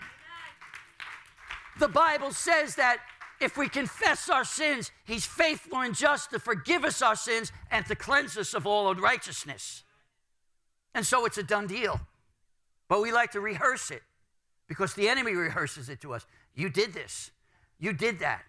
The 1.79 1.89
Bible 1.89 2.31
says 2.31 2.75
that 2.75 2.99
if 3.41 3.57
we 3.57 3.67
confess 3.67 4.29
our 4.29 4.45
sins, 4.45 4.91
He's 5.03 5.25
faithful 5.25 5.79
and 5.79 5.95
just 5.95 6.29
to 6.29 6.39
forgive 6.39 6.85
us 6.85 7.01
our 7.01 7.15
sins 7.15 7.51
and 7.71 7.85
to 7.87 7.95
cleanse 7.95 8.37
us 8.37 8.53
of 8.53 8.65
all 8.65 8.89
unrighteousness. 8.89 9.83
And 10.93 11.05
so 11.05 11.25
it's 11.25 11.37
a 11.37 11.43
done 11.43 11.67
deal. 11.67 11.99
But 12.87 13.01
we 13.01 13.11
like 13.11 13.31
to 13.31 13.41
rehearse 13.41 13.91
it 13.91 14.03
because 14.71 14.93
the 14.93 15.09
enemy 15.09 15.33
rehearses 15.33 15.89
it 15.89 15.99
to 15.99 16.13
us. 16.13 16.25
You 16.55 16.69
did 16.69 16.93
this. 16.93 17.29
You 17.77 17.91
did 17.91 18.19
that. 18.19 18.43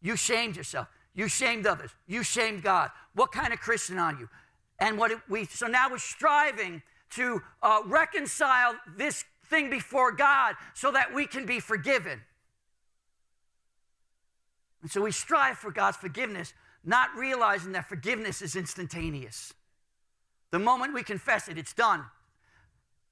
You 0.00 0.16
shamed 0.16 0.56
yourself. 0.56 0.88
You 1.14 1.28
shamed 1.28 1.66
others. 1.66 1.90
You 2.06 2.22
shamed 2.22 2.62
God. 2.62 2.90
What 3.14 3.30
kind 3.30 3.52
of 3.52 3.60
Christian 3.60 3.98
are 3.98 4.14
you? 4.14 4.30
And 4.78 4.96
what 4.96 5.12
we 5.28 5.44
so 5.44 5.66
now 5.66 5.90
we're 5.90 5.98
striving 5.98 6.80
to 7.10 7.42
uh, 7.62 7.82
reconcile 7.84 8.74
this 8.96 9.26
thing 9.50 9.68
before 9.68 10.12
God 10.12 10.54
so 10.72 10.90
that 10.92 11.12
we 11.12 11.26
can 11.26 11.44
be 11.44 11.60
forgiven. 11.60 12.22
And 14.80 14.90
so 14.90 15.02
we 15.02 15.12
strive 15.12 15.58
for 15.58 15.70
God's 15.70 15.98
forgiveness, 15.98 16.54
not 16.86 17.10
realizing 17.14 17.72
that 17.72 17.86
forgiveness 17.86 18.40
is 18.40 18.56
instantaneous. 18.56 19.52
The 20.52 20.58
moment 20.58 20.94
we 20.94 21.02
confess 21.02 21.48
it, 21.48 21.58
it's 21.58 21.74
done. 21.74 22.06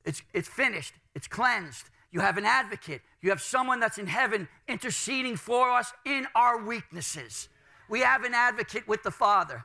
It's, 0.06 0.22
it's 0.32 0.48
finished. 0.48 0.94
It's 1.14 1.28
cleansed. 1.28 1.90
You 2.10 2.20
have 2.20 2.38
an 2.38 2.44
advocate. 2.44 3.02
You 3.20 3.30
have 3.30 3.40
someone 3.40 3.80
that's 3.80 3.98
in 3.98 4.06
heaven 4.06 4.48
interceding 4.66 5.36
for 5.36 5.70
us 5.70 5.92
in 6.04 6.26
our 6.34 6.64
weaknesses. 6.64 7.48
We 7.88 8.00
have 8.00 8.24
an 8.24 8.34
advocate 8.34 8.86
with 8.86 9.02
the 9.02 9.10
Father. 9.10 9.64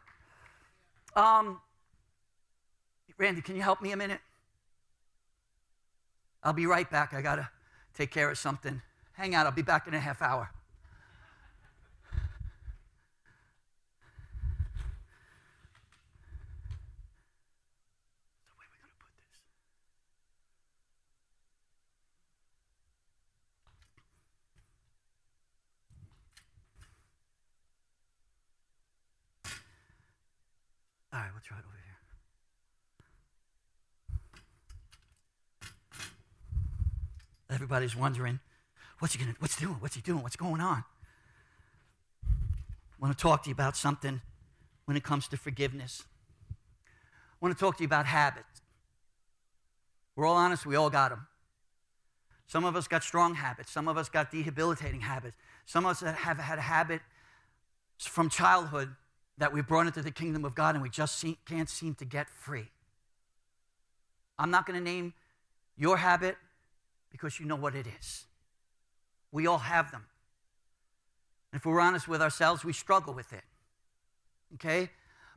Um, 1.15 1.61
Randy, 3.17 3.41
can 3.41 3.55
you 3.55 3.61
help 3.61 3.81
me 3.81 3.91
a 3.91 3.97
minute? 3.97 4.19
I'll 6.43 6.53
be 6.53 6.65
right 6.65 6.89
back. 6.89 7.13
I 7.13 7.21
got 7.21 7.35
to 7.35 7.49
take 7.93 8.11
care 8.11 8.29
of 8.29 8.37
something. 8.37 8.81
Hang 9.13 9.35
out. 9.35 9.45
I'll 9.45 9.51
be 9.51 9.61
back 9.61 9.87
in 9.87 9.93
a 9.93 9.99
half 9.99 10.21
hour. 10.21 10.49
It 31.45 31.53
over 31.53 31.77
here. 31.85 31.97
Everybody's 37.49 37.95
wondering, 37.95 38.39
what's 38.99 39.13
he 39.13 39.19
gonna, 39.19 39.35
what's 39.39 39.57
doing? 39.57 39.75
What's 39.79 39.95
he 39.95 40.01
doing? 40.01 40.23
What's 40.23 40.35
going 40.35 40.61
on? 40.61 40.83
I 42.23 42.97
want 42.99 43.17
to 43.17 43.21
talk 43.21 43.43
to 43.43 43.49
you 43.49 43.53
about 43.53 43.75
something 43.75 44.21
when 44.85 44.95
it 44.97 45.03
comes 45.03 45.27
to 45.29 45.37
forgiveness. 45.37 46.03
I 46.51 46.55
want 47.41 47.55
to 47.55 47.59
talk 47.59 47.77
to 47.77 47.83
you 47.83 47.87
about 47.87 48.05
habits. 48.05 48.61
We're 50.15 50.25
all 50.25 50.37
honest, 50.37 50.65
we 50.65 50.75
all 50.75 50.89
got 50.89 51.09
them. 51.09 51.27
Some 52.47 52.65
of 52.65 52.75
us 52.75 52.87
got 52.87 53.03
strong 53.03 53.35
habits. 53.35 53.71
Some 53.71 53.87
of 53.87 53.97
us 53.97 54.09
got 54.09 54.31
debilitating 54.31 55.01
habits. 55.01 55.35
Some 55.65 55.85
of 55.85 55.91
us 55.91 56.01
have 56.01 56.37
had 56.37 56.57
a 56.57 56.61
habit 56.61 57.01
from 57.99 58.29
childhood 58.29 58.95
that 59.37 59.53
we've 59.53 59.67
brought 59.67 59.87
into 59.87 60.01
the 60.01 60.11
kingdom 60.11 60.45
of 60.45 60.55
God 60.55 60.75
and 60.75 60.81
we 60.81 60.89
just 60.89 61.23
can't 61.45 61.69
seem 61.69 61.95
to 61.95 62.05
get 62.05 62.29
free. 62.29 62.69
I'm 64.37 64.51
not 64.51 64.65
going 64.65 64.77
to 64.77 64.83
name 64.83 65.13
your 65.77 65.97
habit 65.97 66.37
because 67.11 67.39
you 67.39 67.45
know 67.45 67.55
what 67.55 67.75
it 67.75 67.85
is. 67.99 68.25
We 69.31 69.47
all 69.47 69.59
have 69.59 69.91
them. 69.91 70.05
And 71.51 71.59
if 71.59 71.65
we're 71.65 71.79
honest 71.79 72.07
with 72.07 72.21
ourselves, 72.21 72.63
we 72.63 72.73
struggle 72.73 73.13
with 73.13 73.31
it. 73.33 73.43
Okay? 74.55 74.89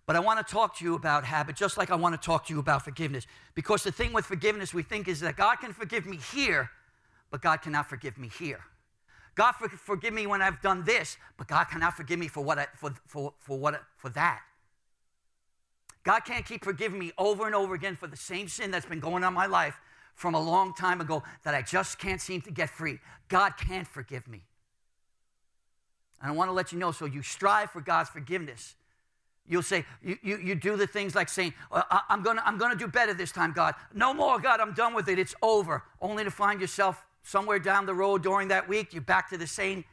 But 0.06 0.16
I 0.16 0.20
want 0.20 0.46
to 0.46 0.50
talk 0.50 0.76
to 0.78 0.84
you 0.84 0.94
about 0.94 1.24
habit 1.24 1.56
just 1.56 1.76
like 1.76 1.90
I 1.90 1.96
want 1.96 2.20
to 2.20 2.24
talk 2.24 2.46
to 2.46 2.54
you 2.54 2.60
about 2.60 2.84
forgiveness. 2.84 3.26
Because 3.54 3.82
the 3.82 3.92
thing 3.92 4.12
with 4.12 4.24
forgiveness, 4.24 4.72
we 4.72 4.82
think 4.82 5.08
is 5.08 5.20
that 5.20 5.36
God 5.36 5.56
can 5.56 5.72
forgive 5.72 6.06
me 6.06 6.18
here, 6.32 6.70
but 7.30 7.42
God 7.42 7.60
cannot 7.62 7.88
forgive 7.88 8.16
me 8.16 8.28
here. 8.38 8.60
God 9.36 9.52
forgive 9.52 10.14
me 10.14 10.26
when 10.26 10.40
I've 10.40 10.62
done 10.62 10.82
this, 10.84 11.18
but 11.36 11.46
God 11.46 11.64
cannot 11.64 11.94
forgive 11.94 12.18
me 12.18 12.26
for 12.26 12.42
what 12.42 12.58
I, 12.58 12.66
for, 12.74 12.94
for, 13.06 13.34
for 13.38 13.58
what 13.58 13.82
for 13.96 14.08
that. 14.10 14.40
God 16.02 16.20
can't 16.20 16.46
keep 16.46 16.64
forgiving 16.64 16.98
me 16.98 17.12
over 17.18 17.46
and 17.46 17.54
over 17.54 17.74
again 17.74 17.96
for 17.96 18.06
the 18.06 18.16
same 18.16 18.48
sin 18.48 18.70
that's 18.70 18.86
been 18.86 19.00
going 19.00 19.24
on 19.24 19.34
my 19.34 19.46
life 19.46 19.78
from 20.14 20.34
a 20.34 20.40
long 20.40 20.72
time 20.72 21.00
ago 21.00 21.22
that 21.44 21.54
I 21.54 21.62
just 21.62 21.98
can't 21.98 22.20
seem 22.20 22.40
to 22.42 22.50
get 22.50 22.70
free. 22.70 22.98
God 23.28 23.54
can't 23.58 23.86
forgive 23.86 24.26
me. 24.26 24.42
And 26.22 26.30
I 26.30 26.34
want 26.34 26.48
to 26.48 26.52
let 26.52 26.72
you 26.72 26.78
know 26.78 26.92
so 26.92 27.04
you 27.04 27.22
strive 27.22 27.70
for 27.70 27.82
God's 27.82 28.08
forgiveness. 28.08 28.74
You'll 29.46 29.62
say, 29.62 29.84
you, 30.02 30.18
you, 30.22 30.38
you 30.38 30.54
do 30.54 30.76
the 30.76 30.86
things 30.86 31.14
like 31.14 31.28
saying, 31.28 31.52
uh, 31.70 31.82
I'm 32.08 32.22
going 32.22 32.36
to 32.36 32.46
I'm 32.46 32.58
going 32.58 32.72
to 32.72 32.78
do 32.78 32.88
better 32.88 33.14
this 33.14 33.32
time, 33.32 33.52
God. 33.52 33.74
No 33.92 34.14
more, 34.14 34.40
God, 34.40 34.60
I'm 34.60 34.72
done 34.72 34.94
with 34.94 35.08
it. 35.08 35.18
It's 35.18 35.34
over. 35.42 35.84
Only 36.00 36.24
to 36.24 36.30
find 36.30 36.60
yourself 36.60 37.04
somewhere 37.26 37.58
down 37.58 37.86
the 37.86 37.94
road 37.94 38.22
during 38.22 38.48
that 38.48 38.68
week, 38.68 38.94
you're 38.94 39.02
back 39.02 39.28
to 39.30 39.36
the 39.36 39.48
same 39.48 39.84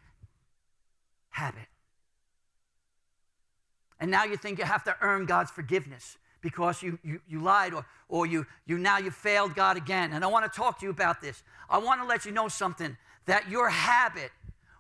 habit. 1.30 1.66
And 4.00 4.12
now 4.12 4.24
you 4.24 4.38
think 4.38 4.60
you 4.60 4.66
have 4.66 4.84
to 4.84 4.96
earn 5.02 5.26
God's 5.26 5.50
forgiveness 5.50 6.18
because 6.42 6.84
you, 6.84 7.00
you, 7.04 7.20
you 7.28 7.42
lied 7.42 7.74
or, 7.74 7.86
or 8.08 8.28
you, 8.28 8.46
you 8.68 8.78
now 8.78 9.00
you 9.00 9.10
failed 9.10 9.56
God 9.56 9.78
again. 9.78 10.14
And 10.14 10.24
I 10.24 10.28
want 10.28 10.52
to 10.52 10.56
talk 10.56 10.80
to 10.80 10.86
you 10.86 10.92
about 10.92 11.22
this. 11.22 11.42
I 11.70 11.80
want 11.80 12.02
to 12.02 12.06
let 12.08 12.24
you 12.24 12.32
know 12.32 12.50
something 12.50 12.96
that 13.26 13.50
your 13.50 13.70
habit, 13.70 14.30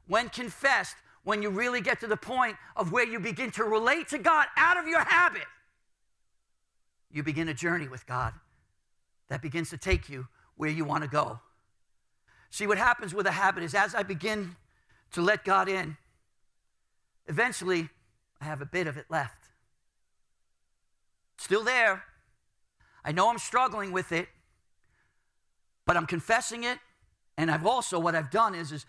when 0.08 0.30
confessed, 0.30 0.96
when 1.24 1.42
you 1.42 1.50
really 1.50 1.82
get 1.82 2.02
to 2.02 2.08
the 2.08 2.18
point 2.18 2.58
of 2.76 2.92
where 2.92 3.08
you 3.08 3.20
begin 3.20 3.50
to 3.52 3.63
relate 3.63 4.10
to 4.10 4.20
God 4.20 4.46
out 4.58 4.78
of 4.78 4.88
your 4.88 5.04
habit, 5.04 5.48
you 7.10 7.24
begin 7.24 7.50
a 7.50 7.54
journey 7.54 7.88
with 7.88 8.06
God 8.06 8.34
that 9.30 9.42
begins 9.42 9.72
to 9.72 9.78
take 9.78 10.08
you 10.08 10.28
where 10.56 10.70
you 10.70 10.86
want 10.86 11.04
to 11.04 11.10
go. 11.10 11.39
See, 12.54 12.68
what 12.68 12.78
happens 12.78 13.16
with 13.16 13.26
a 13.26 13.32
habit 13.32 13.63
is 13.63 13.74
as 13.74 13.96
I 13.96 14.04
begin 14.04 14.56
to 15.13 15.24
let 15.24 15.44
God 15.44 15.68
in, 15.68 15.98
eventually 17.26 17.89
I 18.39 18.46
have 18.46 18.62
a 18.62 18.66
bit 18.66 18.86
of 18.86 18.96
it 18.96 19.08
left. 19.10 19.50
Still 21.39 21.63
there. 21.63 22.04
I 23.04 23.12
know 23.12 23.32
I'm 23.32 23.39
struggling 23.39 23.92
with 23.92 24.12
it, 24.12 24.28
but 25.88 25.98
I'm 25.98 26.06
confessing 26.06 26.63
it. 26.63 26.78
And 27.39 27.50
I've 27.50 27.66
also, 27.66 27.98
what 27.98 28.13
I've 28.13 28.30
done 28.30 28.54
is, 28.54 28.72
is 28.72 28.86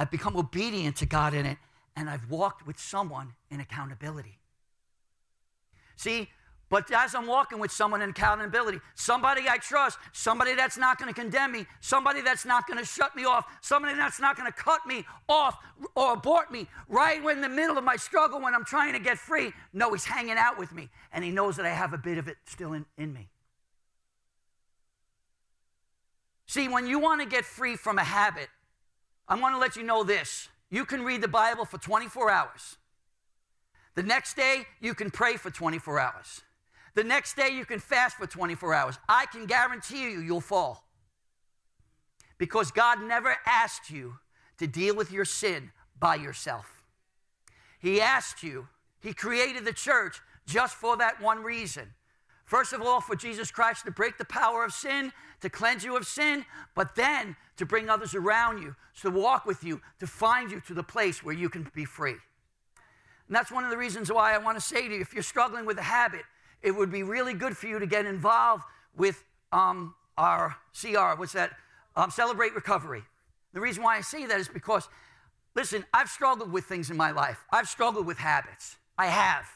I've 0.00 0.10
become 0.10 0.36
obedient 0.36 0.96
to 0.96 1.06
God 1.06 1.32
in 1.32 1.46
it, 1.46 1.58
and 1.94 2.10
I've 2.10 2.28
walked 2.28 2.66
with 2.66 2.76
someone 2.76 3.34
in 3.52 3.60
accountability. 3.60 4.40
See, 5.94 6.28
But 6.68 6.90
as 6.90 7.14
I'm 7.14 7.26
walking 7.26 7.60
with 7.60 7.70
someone 7.70 8.02
in 8.02 8.10
accountability, 8.10 8.80
somebody 8.96 9.42
I 9.48 9.58
trust, 9.58 9.98
somebody 10.12 10.54
that's 10.56 10.76
not 10.76 10.98
going 10.98 11.12
to 11.12 11.18
condemn 11.18 11.52
me, 11.52 11.66
somebody 11.80 12.22
that's 12.22 12.44
not 12.44 12.66
going 12.66 12.78
to 12.78 12.84
shut 12.84 13.14
me 13.14 13.24
off, 13.24 13.46
somebody 13.60 13.94
that's 13.94 14.18
not 14.18 14.36
going 14.36 14.50
to 14.50 14.56
cut 14.56 14.84
me 14.84 15.04
off 15.28 15.56
or 15.94 16.14
abort 16.14 16.50
me 16.50 16.66
right 16.88 17.22
in 17.24 17.40
the 17.40 17.48
middle 17.48 17.78
of 17.78 17.84
my 17.84 17.94
struggle 17.94 18.40
when 18.40 18.52
I'm 18.52 18.64
trying 18.64 18.94
to 18.94 18.98
get 18.98 19.16
free. 19.16 19.52
No, 19.72 19.92
he's 19.92 20.04
hanging 20.04 20.36
out 20.36 20.58
with 20.58 20.72
me 20.72 20.88
and 21.12 21.24
he 21.24 21.30
knows 21.30 21.56
that 21.56 21.66
I 21.66 21.70
have 21.70 21.92
a 21.92 21.98
bit 21.98 22.18
of 22.18 22.26
it 22.26 22.36
still 22.46 22.72
in, 22.72 22.84
in 22.98 23.12
me. 23.12 23.28
See, 26.46 26.68
when 26.68 26.88
you 26.88 26.98
want 26.98 27.20
to 27.20 27.28
get 27.28 27.44
free 27.44 27.76
from 27.76 27.98
a 27.98 28.04
habit, 28.04 28.48
I 29.28 29.38
want 29.38 29.54
to 29.54 29.58
let 29.58 29.76
you 29.76 29.84
know 29.84 30.02
this. 30.02 30.48
You 30.68 30.84
can 30.84 31.04
read 31.04 31.20
the 31.20 31.28
Bible 31.28 31.64
for 31.64 31.78
24 31.78 32.30
hours. 32.30 32.76
The 33.94 34.02
next 34.02 34.36
day, 34.36 34.66
you 34.80 34.94
can 34.94 35.10
pray 35.10 35.36
for 35.36 35.50
24 35.50 36.00
hours. 36.00 36.42
The 36.96 37.04
next 37.04 37.36
day, 37.36 37.50
you 37.50 37.66
can 37.66 37.78
fast 37.78 38.16
for 38.16 38.26
24 38.26 38.72
hours. 38.72 38.98
I 39.06 39.26
can 39.26 39.44
guarantee 39.44 40.10
you, 40.10 40.20
you'll 40.20 40.40
fall. 40.40 40.82
Because 42.38 42.70
God 42.70 43.02
never 43.02 43.36
asked 43.44 43.90
you 43.90 44.14
to 44.56 44.66
deal 44.66 44.96
with 44.96 45.12
your 45.12 45.26
sin 45.26 45.72
by 46.00 46.14
yourself. 46.14 46.84
He 47.78 48.00
asked 48.00 48.42
you, 48.42 48.68
He 48.98 49.12
created 49.12 49.66
the 49.66 49.74
church 49.74 50.20
just 50.46 50.74
for 50.74 50.96
that 50.96 51.20
one 51.20 51.42
reason. 51.42 51.92
First 52.46 52.72
of 52.72 52.80
all, 52.80 53.02
for 53.02 53.14
Jesus 53.14 53.50
Christ 53.50 53.84
to 53.84 53.90
break 53.90 54.16
the 54.16 54.24
power 54.24 54.64
of 54.64 54.72
sin, 54.72 55.12
to 55.42 55.50
cleanse 55.50 55.84
you 55.84 55.98
of 55.98 56.06
sin, 56.06 56.46
but 56.74 56.94
then 56.94 57.36
to 57.58 57.66
bring 57.66 57.90
others 57.90 58.14
around 58.14 58.62
you, 58.62 58.74
to 59.02 59.10
walk 59.10 59.44
with 59.44 59.62
you, 59.62 59.82
to 59.98 60.06
find 60.06 60.50
you 60.50 60.60
to 60.60 60.72
the 60.72 60.82
place 60.82 61.22
where 61.22 61.34
you 61.34 61.50
can 61.50 61.70
be 61.74 61.84
free. 61.84 62.12
And 62.12 63.36
that's 63.36 63.52
one 63.52 63.64
of 63.64 63.70
the 63.70 63.76
reasons 63.76 64.10
why 64.10 64.34
I 64.34 64.38
want 64.38 64.56
to 64.56 64.64
say 64.64 64.88
to 64.88 64.94
you 64.94 65.02
if 65.02 65.12
you're 65.12 65.22
struggling 65.22 65.66
with 65.66 65.76
a 65.76 65.82
habit, 65.82 66.22
it 66.62 66.72
would 66.72 66.90
be 66.90 67.02
really 67.02 67.34
good 67.34 67.56
for 67.56 67.66
you 67.66 67.78
to 67.78 67.86
get 67.86 68.06
involved 68.06 68.64
with 68.96 69.22
um, 69.52 69.94
our 70.16 70.56
CR, 70.78 71.18
what's 71.18 71.32
that? 71.32 71.52
Um, 71.94 72.10
Celebrate 72.10 72.54
Recovery. 72.54 73.02
The 73.52 73.60
reason 73.60 73.82
why 73.82 73.96
I 73.96 74.00
say 74.00 74.26
that 74.26 74.40
is 74.40 74.48
because, 74.48 74.88
listen, 75.54 75.84
I've 75.94 76.08
struggled 76.08 76.52
with 76.52 76.64
things 76.64 76.90
in 76.90 76.96
my 76.96 77.10
life. 77.10 77.44
I've 77.50 77.68
struggled 77.68 78.06
with 78.06 78.18
habits. 78.18 78.76
I 78.98 79.06
have. 79.06 79.46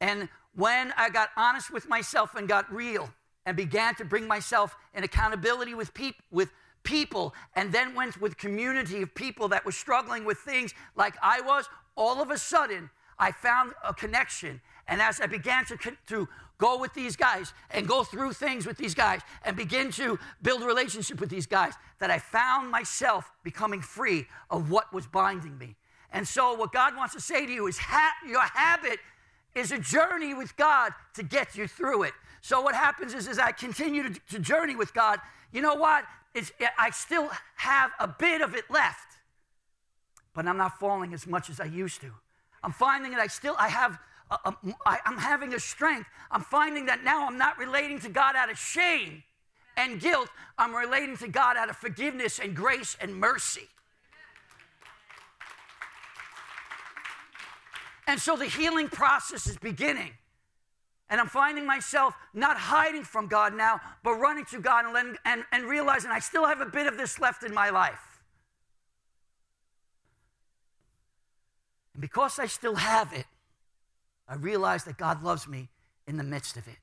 And 0.00 0.28
when 0.54 0.92
I 0.96 1.10
got 1.10 1.30
honest 1.36 1.72
with 1.72 1.88
myself 1.88 2.34
and 2.34 2.48
got 2.48 2.72
real 2.72 3.10
and 3.46 3.56
began 3.56 3.94
to 3.96 4.04
bring 4.04 4.26
myself 4.26 4.76
in 4.94 5.04
accountability 5.04 5.74
with, 5.74 5.92
peop- 5.94 6.22
with 6.30 6.50
people 6.82 7.34
and 7.54 7.72
then 7.72 7.94
went 7.94 8.20
with 8.20 8.36
community 8.36 9.02
of 9.02 9.14
people 9.14 9.48
that 9.48 9.64
were 9.64 9.72
struggling 9.72 10.24
with 10.24 10.38
things 10.38 10.74
like 10.96 11.14
I 11.22 11.40
was, 11.40 11.68
all 11.96 12.20
of 12.20 12.30
a 12.30 12.38
sudden 12.38 12.90
I 13.18 13.32
found 13.32 13.72
a 13.86 13.94
connection 13.94 14.60
and 14.92 15.00
as 15.00 15.22
I 15.22 15.26
began 15.26 15.64
to, 15.64 15.78
to 16.08 16.28
go 16.58 16.78
with 16.78 16.92
these 16.92 17.16
guys 17.16 17.54
and 17.70 17.88
go 17.88 18.04
through 18.04 18.34
things 18.34 18.66
with 18.66 18.76
these 18.76 18.94
guys 18.94 19.22
and 19.42 19.56
begin 19.56 19.90
to 19.92 20.18
build 20.42 20.62
a 20.62 20.66
relationship 20.66 21.18
with 21.18 21.30
these 21.30 21.46
guys, 21.46 21.72
that 21.98 22.10
I 22.10 22.18
found 22.18 22.70
myself 22.70 23.32
becoming 23.42 23.80
free 23.80 24.26
of 24.50 24.70
what 24.70 24.92
was 24.92 25.06
binding 25.06 25.56
me. 25.56 25.76
And 26.12 26.28
so, 26.28 26.52
what 26.52 26.72
God 26.72 26.94
wants 26.94 27.14
to 27.14 27.22
say 27.22 27.46
to 27.46 27.50
you 27.50 27.68
is 27.68 27.78
ha- 27.78 28.12
your 28.28 28.42
habit 28.42 28.98
is 29.54 29.72
a 29.72 29.78
journey 29.78 30.34
with 30.34 30.54
God 30.58 30.92
to 31.14 31.22
get 31.22 31.56
you 31.56 31.66
through 31.66 32.02
it. 32.02 32.12
So, 32.42 32.60
what 32.60 32.74
happens 32.74 33.14
is, 33.14 33.28
as 33.28 33.38
I 33.38 33.52
continue 33.52 34.02
to, 34.02 34.20
to 34.32 34.38
journey 34.38 34.76
with 34.76 34.92
God, 34.92 35.20
you 35.52 35.62
know 35.62 35.74
what? 35.74 36.04
It's, 36.34 36.52
I 36.78 36.90
still 36.90 37.30
have 37.56 37.92
a 37.98 38.08
bit 38.08 38.42
of 38.42 38.54
it 38.54 38.64
left, 38.68 39.16
but 40.34 40.46
I'm 40.46 40.58
not 40.58 40.78
falling 40.78 41.14
as 41.14 41.26
much 41.26 41.48
as 41.48 41.60
I 41.60 41.64
used 41.64 42.02
to. 42.02 42.10
I'm 42.62 42.72
finding 42.72 43.12
that 43.12 43.20
I 43.20 43.28
still 43.28 43.56
I 43.58 43.68
have 43.68 43.98
uh, 44.32 44.38
um, 44.46 44.74
I, 44.86 44.98
I'm 45.04 45.18
having 45.18 45.52
a 45.54 45.60
strength. 45.60 46.08
I'm 46.30 46.42
finding 46.42 46.86
that 46.86 47.04
now 47.04 47.26
I'm 47.26 47.36
not 47.36 47.58
relating 47.58 48.00
to 48.00 48.08
God 48.08 48.34
out 48.34 48.50
of 48.50 48.58
shame 48.58 49.22
and 49.76 50.00
guilt. 50.00 50.28
I'm 50.56 50.74
relating 50.74 51.16
to 51.18 51.28
God 51.28 51.56
out 51.56 51.68
of 51.68 51.76
forgiveness 51.76 52.38
and 52.38 52.56
grace 52.56 52.96
and 53.00 53.14
mercy. 53.14 53.68
And 58.06 58.18
so 58.20 58.36
the 58.36 58.46
healing 58.46 58.88
process 58.88 59.46
is 59.46 59.58
beginning. 59.58 60.12
And 61.08 61.20
I'm 61.20 61.28
finding 61.28 61.66
myself 61.66 62.14
not 62.32 62.56
hiding 62.56 63.04
from 63.04 63.26
God 63.26 63.54
now, 63.54 63.80
but 64.02 64.14
running 64.14 64.46
to 64.46 64.58
God 64.58 64.86
and, 64.86 64.94
letting, 64.94 65.16
and, 65.26 65.44
and 65.52 65.64
realizing 65.64 66.10
I 66.10 66.20
still 66.20 66.46
have 66.46 66.60
a 66.62 66.66
bit 66.66 66.86
of 66.86 66.96
this 66.96 67.20
left 67.20 67.42
in 67.44 67.52
my 67.52 67.68
life. 67.68 68.20
And 71.92 72.00
because 72.00 72.38
I 72.38 72.46
still 72.46 72.76
have 72.76 73.12
it, 73.12 73.26
I 74.28 74.36
realize 74.36 74.84
that 74.84 74.96
God 74.96 75.22
loves 75.22 75.46
me 75.46 75.68
in 76.06 76.16
the 76.16 76.24
midst 76.24 76.56
of 76.56 76.66
it. 76.66 76.78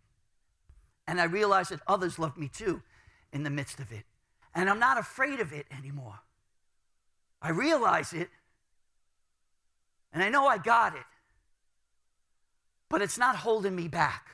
And 1.08 1.19
I 1.19 1.25
realize 1.25 1.69
that 1.69 1.80
others 1.88 2.19
love 2.19 2.38
me 2.38 2.47
too 2.47 2.82
in 3.34 3.43
the 3.43 3.49
midst 3.49 3.80
of 3.80 3.91
it. 3.91 4.04
And 4.54 4.69
I'm 4.69 4.80
not 4.80 4.97
afraid 4.97 5.39
of 5.39 5.54
it 5.54 5.65
anymore. 5.75 6.19
I 7.41 7.49
realize 7.49 8.13
it, 8.13 8.30
and 10.12 10.21
I 10.21 10.30
know 10.30 10.47
I 10.47 10.58
got 10.58 10.95
it, 10.95 11.06
but 12.89 13.02
it's 13.02 13.17
not 13.17 13.38
holding 13.38 13.75
me 13.75 13.88
back. 13.88 14.28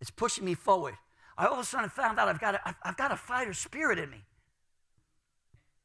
It's 0.00 0.10
pushing 0.10 0.44
me 0.44 0.54
forward. 0.54 0.94
I 1.36 1.46
all 1.46 1.54
of 1.54 1.58
a 1.60 1.64
sudden 1.64 1.90
found 1.90 2.18
out 2.18 2.28
I've 2.28 2.40
got 2.40 2.54
a, 2.54 2.76
I've 2.82 2.96
got 2.96 3.12
a 3.12 3.16
fighter 3.16 3.52
spirit 3.52 3.98
in 3.98 4.10
me. 4.10 4.24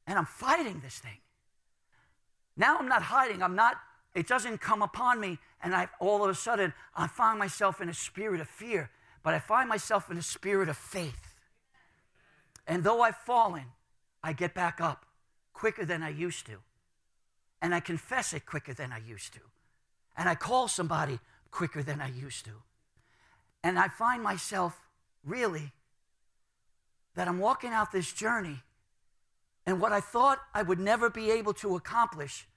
And 0.06 0.18
I'm 0.18 0.26
fighting 0.26 0.80
this 0.82 1.00
thing. 1.00 1.20
Now 2.56 2.78
I'm 2.78 2.88
not 2.88 3.04
hiding. 3.04 3.44
I'm 3.44 3.56
not 3.56 3.76
it 4.16 4.28
doesn't 4.28 4.60
come 4.60 4.82
upon 4.82 5.20
me, 5.20 5.40
and 5.62 5.76
I 5.76 5.90
all 6.00 6.24
of 6.24 6.30
a 6.30 6.36
sudden 6.36 6.74
I 6.96 7.08
find 7.08 7.38
myself 7.40 7.82
in 7.82 7.90
a 7.90 7.94
spirit 7.94 8.42
of 8.42 8.48
fear, 8.48 8.90
but 9.24 9.34
I 9.34 9.40
find 9.40 9.70
myself 9.70 10.10
in 10.10 10.18
a 10.18 10.22
spirit 10.22 10.70
of 10.70 10.78
faith. 10.78 11.36
And 12.66 12.84
though 12.84 13.02
I've 13.02 13.18
fallen, 13.18 13.66
I 14.24 14.34
get 14.34 14.54
back 14.54 14.82
up 14.82 15.06
quicker 15.54 15.86
than 15.86 16.04
I 16.04 16.10
used 16.10 16.46
to. 16.48 16.58
And 17.62 17.74
I 17.74 17.80
confess 17.80 18.34
it 18.34 18.46
quicker 18.46 18.74
than 18.74 18.92
I 18.92 19.00
used 19.00 19.34
to. 19.34 19.40
And 20.16 20.30
I 20.30 20.36
call 20.36 20.68
somebody 20.68 21.20
quicker 21.50 21.82
than 21.82 22.02
I 22.02 22.10
used 22.10 22.46
to. 22.46 22.52
And 23.64 23.80
I 23.80 23.88
find 23.88 24.22
myself 24.22 24.80
really 25.24 25.72
that 27.16 27.28
I'm 27.28 27.40
walking 27.40 27.72
out 27.72 27.92
this 27.92 28.14
journey, 28.14 28.62
and 29.66 29.82
what 29.82 29.92
I 29.92 30.00
thought 30.00 30.40
I 30.54 30.62
would 30.62 30.80
never 30.80 31.10
be 31.10 31.32
able 31.32 31.54
to 31.56 31.76
accomplish 31.76 32.48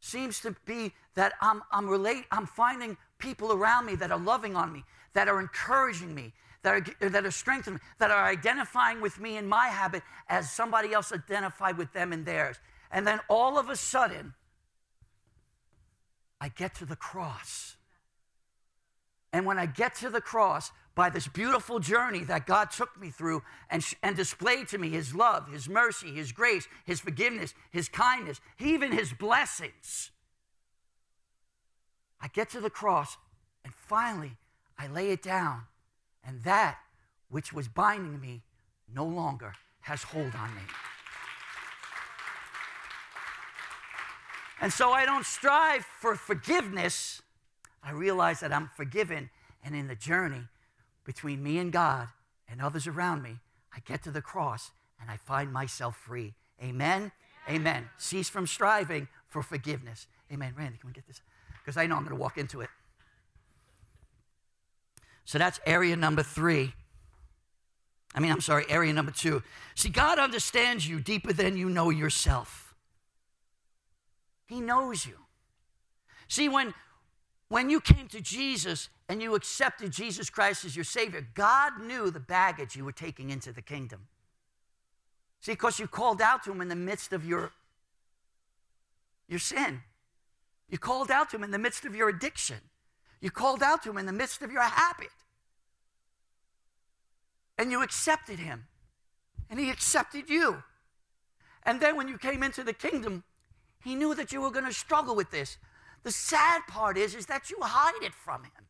seems 0.00 0.40
to 0.40 0.56
be 0.64 0.92
that 1.14 1.34
I'm, 1.40 1.62
I'm, 1.70 1.86
relate, 1.88 2.24
I'm 2.30 2.46
finding 2.46 2.96
people 3.18 3.52
around 3.52 3.86
me 3.86 3.94
that 3.96 4.10
are 4.10 4.18
loving 4.18 4.56
on 4.56 4.72
me, 4.72 4.84
that 5.12 5.28
are 5.28 5.40
encouraging 5.40 6.14
me, 6.14 6.32
that 6.62 6.74
are, 6.74 7.08
that 7.10 7.24
are 7.24 7.30
strengthening 7.30 7.76
me, 7.76 7.80
that 7.98 8.10
are 8.10 8.24
identifying 8.24 9.00
with 9.00 9.20
me 9.20 9.36
in 9.36 9.46
my 9.46 9.68
habit 9.68 10.02
as 10.28 10.50
somebody 10.50 10.92
else 10.92 11.12
identified 11.12 11.76
with 11.76 11.92
them 11.92 12.12
in 12.12 12.24
theirs. 12.24 12.56
And 12.90 13.06
then 13.06 13.20
all 13.28 13.58
of 13.58 13.68
a 13.68 13.76
sudden, 13.76 14.34
I 16.40 16.48
get 16.48 16.74
to 16.76 16.86
the 16.86 16.96
cross. 16.96 17.76
And 19.32 19.46
when 19.46 19.58
I 19.58 19.66
get 19.66 19.94
to 19.96 20.10
the 20.10 20.20
cross, 20.20 20.72
by 20.94 21.08
this 21.08 21.28
beautiful 21.28 21.78
journey 21.78 22.24
that 22.24 22.46
God 22.46 22.70
took 22.70 23.00
me 23.00 23.10
through 23.10 23.42
and, 23.70 23.84
and 24.02 24.16
displayed 24.16 24.68
to 24.68 24.78
me 24.78 24.90
His 24.90 25.14
love, 25.14 25.50
His 25.50 25.68
mercy, 25.68 26.14
His 26.14 26.32
grace, 26.32 26.66
His 26.84 27.00
forgiveness, 27.00 27.54
His 27.70 27.88
kindness, 27.88 28.40
even 28.58 28.92
His 28.92 29.12
blessings. 29.12 30.10
I 32.20 32.28
get 32.28 32.50
to 32.50 32.60
the 32.60 32.70
cross 32.70 33.16
and 33.64 33.72
finally 33.74 34.36
I 34.78 34.86
lay 34.86 35.10
it 35.10 35.22
down, 35.22 35.62
and 36.24 36.42
that 36.44 36.78
which 37.28 37.52
was 37.52 37.68
binding 37.68 38.20
me 38.20 38.42
no 38.92 39.04
longer 39.04 39.52
has 39.82 40.02
hold 40.02 40.34
on 40.34 40.54
me. 40.54 40.62
And 44.60 44.72
so 44.72 44.90
I 44.90 45.06
don't 45.06 45.24
strive 45.24 45.84
for 45.84 46.14
forgiveness. 46.14 47.22
I 47.82 47.92
realize 47.92 48.40
that 48.40 48.52
I'm 48.52 48.70
forgiven, 48.76 49.30
and 49.64 49.74
in 49.74 49.86
the 49.86 49.94
journey, 49.94 50.48
between 51.04 51.42
me 51.42 51.58
and 51.58 51.72
God 51.72 52.08
and 52.48 52.60
others 52.60 52.86
around 52.86 53.22
me, 53.22 53.38
I 53.74 53.80
get 53.80 54.02
to 54.04 54.10
the 54.10 54.22
cross 54.22 54.70
and 55.00 55.10
I 55.10 55.16
find 55.16 55.52
myself 55.52 55.96
free. 55.96 56.34
Amen? 56.62 57.12
Amen. 57.48 57.88
Cease 57.96 58.28
from 58.28 58.46
striving 58.46 59.08
for 59.28 59.42
forgiveness. 59.42 60.06
Amen. 60.32 60.54
Randy, 60.56 60.78
can 60.78 60.88
we 60.88 60.94
get 60.94 61.06
this? 61.06 61.20
Because 61.58 61.76
I 61.76 61.86
know 61.86 61.96
I'm 61.96 62.04
going 62.04 62.16
to 62.16 62.20
walk 62.20 62.38
into 62.38 62.60
it. 62.60 62.68
So 65.24 65.38
that's 65.38 65.60
area 65.64 65.96
number 65.96 66.22
three. 66.22 66.74
I 68.14 68.20
mean, 68.20 68.32
I'm 68.32 68.40
sorry, 68.40 68.64
area 68.68 68.92
number 68.92 69.12
two. 69.12 69.42
See, 69.74 69.88
God 69.88 70.18
understands 70.18 70.88
you 70.88 71.00
deeper 71.00 71.32
than 71.32 71.56
you 71.56 71.70
know 71.70 71.90
yourself. 71.90 72.74
He 74.46 74.60
knows 74.60 75.06
you. 75.06 75.14
See, 76.26 76.48
when, 76.48 76.74
when 77.48 77.70
you 77.70 77.80
came 77.80 78.08
to 78.08 78.20
Jesus, 78.20 78.88
and 79.10 79.20
you 79.20 79.34
accepted 79.34 79.90
Jesus 79.90 80.30
Christ 80.30 80.64
as 80.64 80.76
your 80.76 80.84
Savior, 80.84 81.26
God 81.34 81.82
knew 81.82 82.12
the 82.12 82.20
baggage 82.20 82.76
you 82.76 82.84
were 82.84 82.92
taking 82.92 83.30
into 83.30 83.52
the 83.52 83.60
kingdom. 83.60 84.06
See, 85.40 85.52
because 85.52 85.80
you 85.80 85.88
called 85.88 86.22
out 86.22 86.44
to 86.44 86.52
Him 86.52 86.60
in 86.60 86.68
the 86.68 86.76
midst 86.76 87.12
of 87.12 87.26
your, 87.26 87.50
your 89.28 89.40
sin. 89.40 89.82
You 90.68 90.78
called 90.78 91.10
out 91.10 91.30
to 91.30 91.36
Him 91.36 91.42
in 91.42 91.50
the 91.50 91.58
midst 91.58 91.84
of 91.84 91.96
your 91.96 92.08
addiction. 92.08 92.60
You 93.20 93.32
called 93.32 93.64
out 93.64 93.82
to 93.82 93.90
him 93.90 93.98
in 93.98 94.06
the 94.06 94.12
midst 94.12 94.42
of 94.42 94.50
your 94.50 94.62
habit. 94.62 95.10
And 97.58 97.70
you 97.70 97.82
accepted 97.82 98.38
him. 98.38 98.68
And 99.50 99.58
he 99.60 99.70
accepted 99.70 100.30
you. 100.30 100.62
And 101.64 101.80
then 101.80 101.96
when 101.96 102.08
you 102.08 102.16
came 102.16 102.42
into 102.42 102.62
the 102.62 102.72
kingdom, 102.72 103.24
he 103.82 103.96
knew 103.96 104.14
that 104.14 104.32
you 104.32 104.40
were 104.40 104.50
going 104.50 104.64
to 104.64 104.72
struggle 104.72 105.14
with 105.14 105.30
this. 105.30 105.58
The 106.02 106.12
sad 106.12 106.62
part 106.66 106.96
is, 106.96 107.14
is 107.14 107.26
that 107.26 107.50
you 107.50 107.58
hide 107.60 108.02
it 108.02 108.14
from 108.14 108.44
him. 108.44 108.69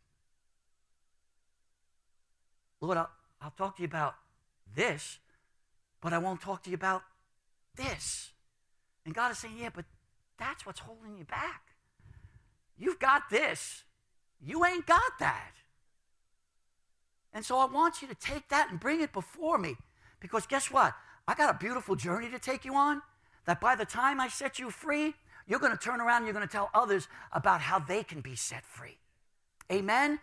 Lord, 2.81 2.99
I'll, 2.99 3.11
I'll 3.41 3.55
talk 3.57 3.77
to 3.77 3.83
you 3.83 3.89
about 3.89 4.15
this, 4.75 5.19
but 6.01 6.13
I 6.13 6.19
won't 6.19 6.41
talk 6.41 6.63
to 6.65 6.71
you 6.71 6.77
about 6.77 7.03
this. 7.77 8.31
And 9.05 9.15
God 9.15 9.33
is 9.33 9.39
saying, 9.39 9.55
yeah, 9.59 9.71
but 9.75 9.85
that's 10.39 10.65
what's 10.65 10.81
holding 10.81 11.17
you 11.19 11.25
back. 11.25 11.63
You've 12.79 12.99
got 12.99 13.31
this. 13.31 13.85
You 14.43 14.65
ain't 14.65 14.87
got 14.87 15.19
that. 15.19 15.53
And 17.33 17.45
so 17.45 17.59
I 17.59 17.67
want 17.67 18.03
you 18.03 18.09
to 18.09 18.15
take 18.15 18.49
that 18.49 18.71
and 18.71 18.81
bring 18.81 19.01
it 19.01 19.13
before 19.13 19.59
me. 19.59 19.77
Because 20.19 20.47
guess 20.47 20.71
what? 20.71 20.95
I 21.29 21.35
got 21.35 21.55
a 21.55 21.59
beautiful 21.59 21.95
journey 21.95 22.31
to 22.31 22.39
take 22.39 22.65
you 22.65 22.75
on 22.75 23.03
that 23.45 23.61
by 23.61 23.77
the 23.77 23.85
time 23.85 24.21
I 24.21 24.29
set 24.29 24.59
you 24.59 24.71
free, 24.71 25.15
you're 25.47 25.61
going 25.61 25.73
to 25.73 25.79
turn 25.79 26.01
around 26.01 26.19
and 26.19 26.27
you're 26.27 26.35
going 26.35 26.47
to 26.47 26.53
tell 26.53 26.71
others 26.75 27.09
about 27.33 27.61
how 27.61 27.79
they 27.79 28.03
can 28.03 28.21
be 28.21 28.35
set 28.35 28.65
free. 28.65 28.99
Amen? 29.71 30.19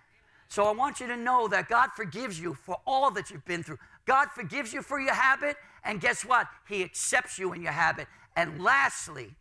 So 0.50 0.64
I 0.64 0.72
want 0.72 1.00
you 1.00 1.08
to 1.08 1.18
know 1.18 1.48
that 1.50 1.68
God 1.68 1.90
forgives 1.96 2.40
you 2.40 2.54
for 2.54 2.78
all 2.86 3.12
that 3.12 3.30
you've 3.30 3.46
been 3.46 3.64
through. 3.64 3.80
God 4.06 4.30
forgives 4.32 4.74
you 4.74 4.82
for 4.82 5.00
your 5.00 5.14
habit, 5.14 5.58
and 5.84 6.00
guess 6.00 6.24
what? 6.24 6.48
He 6.68 6.84
accepts 6.84 7.38
you 7.38 7.54
in 7.54 7.62
your 7.62 7.74
habit. 7.74 8.08
And 8.36 8.62
lastly, 8.62 9.36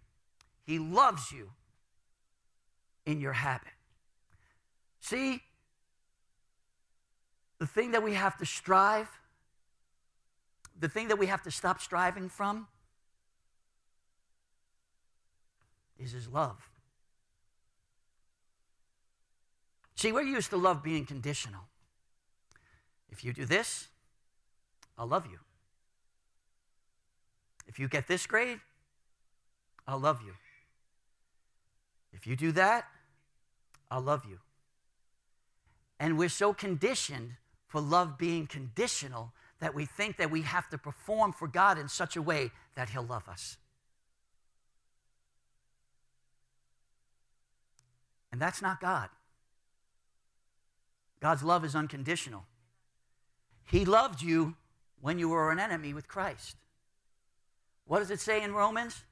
He 0.64 0.79
loves 0.79 1.31
you 1.31 1.51
in 3.05 3.21
your 3.21 3.33
habit. 3.33 3.69
See, 5.01 5.40
the 7.59 7.66
thing 7.66 7.92
that 7.92 8.03
we 8.03 8.14
have 8.14 8.37
to 8.38 8.47
strive, 8.47 9.09
the 10.79 10.88
thing 10.88 11.09
that 11.09 11.19
we 11.19 11.27
have 11.27 11.42
to 11.42 11.51
stop 11.51 11.81
striving 11.81 12.29
from, 12.29 12.66
is 15.99 16.12
His 16.12 16.29
love. 16.29 16.69
See, 19.97 20.13
we're 20.13 20.23
used 20.23 20.51
to 20.51 20.59
love 20.59 20.83
being 20.83 21.07
conditional. 21.07 21.63
If 23.11 23.25
you 23.25 23.33
do 23.33 23.47
this, 23.47 23.89
I'll 24.99 25.07
love 25.07 25.27
you. 25.27 25.39
If 27.67 27.79
you 27.79 27.89
get 27.89 28.07
this 28.07 28.27
grade, 28.27 28.61
I'll 29.87 29.99
love 29.99 30.21
you. 30.25 30.35
If 32.13 32.27
you 32.27 32.37
do 32.37 32.53
that, 32.53 32.87
I'll 33.91 34.03
love 34.03 34.25
you. 34.29 34.39
And 35.99 36.19
we're 36.19 36.29
so 36.29 36.53
conditioned 36.53 37.33
for 37.67 37.81
love 37.81 38.19
being 38.19 38.47
conditional 38.47 39.33
that 39.61 39.75
we 39.75 39.87
think 39.87 40.19
that 40.19 40.31
we 40.31 40.43
have 40.43 40.69
to 40.71 40.79
perform 40.79 41.33
for 41.33 41.49
God 41.49 41.79
in 41.79 41.89
such 41.89 42.17
a 42.17 42.23
way 42.23 42.51
that 42.75 42.91
He'll 42.91 43.03
love 43.03 43.29
us. 43.29 43.57
And 48.31 48.41
that's 48.41 48.61
not 48.61 48.81
God. 48.81 49.09
God's 51.27 51.43
love 51.43 51.65
is 51.65 51.75
unconditional. 51.75 52.45
He 53.65 53.85
loved 53.85 54.23
you 54.23 54.55
when 55.01 55.19
you 55.19 55.29
were 55.31 55.51
an 55.51 55.59
enemy 55.59 55.93
with 55.93 56.07
Christ. 56.07 56.55
What 57.85 57.99
does 57.99 58.12
it 58.12 58.21
say 58.21 58.45
in 58.45 58.55
Romans? 58.55 59.03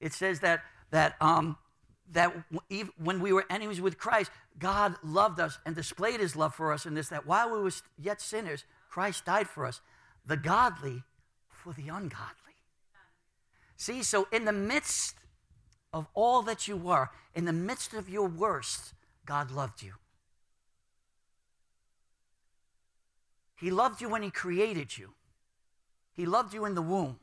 It 0.00 0.12
says 0.12 0.40
that, 0.40 0.64
that, 0.90 1.14
um, 1.20 1.56
that 2.10 2.34
when 3.00 3.20
we 3.20 3.32
were 3.32 3.44
enemies 3.48 3.80
with 3.80 3.98
Christ, 3.98 4.32
God 4.58 4.96
loved 5.04 5.38
us 5.38 5.60
and 5.64 5.76
displayed 5.76 6.18
his 6.18 6.34
love 6.34 6.56
for 6.56 6.72
us 6.72 6.86
in 6.86 6.94
this 6.94 7.08
that 7.10 7.24
while 7.24 7.52
we 7.52 7.60
were 7.60 7.70
yet 7.96 8.20
sinners, 8.20 8.64
Christ 8.88 9.24
died 9.24 9.48
for 9.48 9.64
us, 9.64 9.80
the 10.26 10.36
godly 10.36 11.04
for 11.50 11.72
the 11.72 11.88
ungodly. 11.88 12.56
See, 13.76 14.02
so 14.02 14.26
in 14.32 14.44
the 14.44 14.52
midst 14.52 15.14
of 15.92 16.08
all 16.14 16.42
that 16.42 16.66
you 16.66 16.76
were, 16.76 17.10
in 17.32 17.44
the 17.44 17.52
midst 17.52 17.94
of 17.94 18.08
your 18.08 18.26
worst, 18.26 18.92
God 19.24 19.52
loved 19.52 19.84
you. 19.84 19.92
He 23.60 23.70
loved 23.70 24.00
you 24.00 24.08
when 24.08 24.22
He 24.22 24.30
created 24.30 24.96
you. 24.96 25.10
He 26.14 26.24
loved 26.24 26.54
you 26.54 26.64
in 26.64 26.74
the 26.74 26.82
womb. 26.82 27.18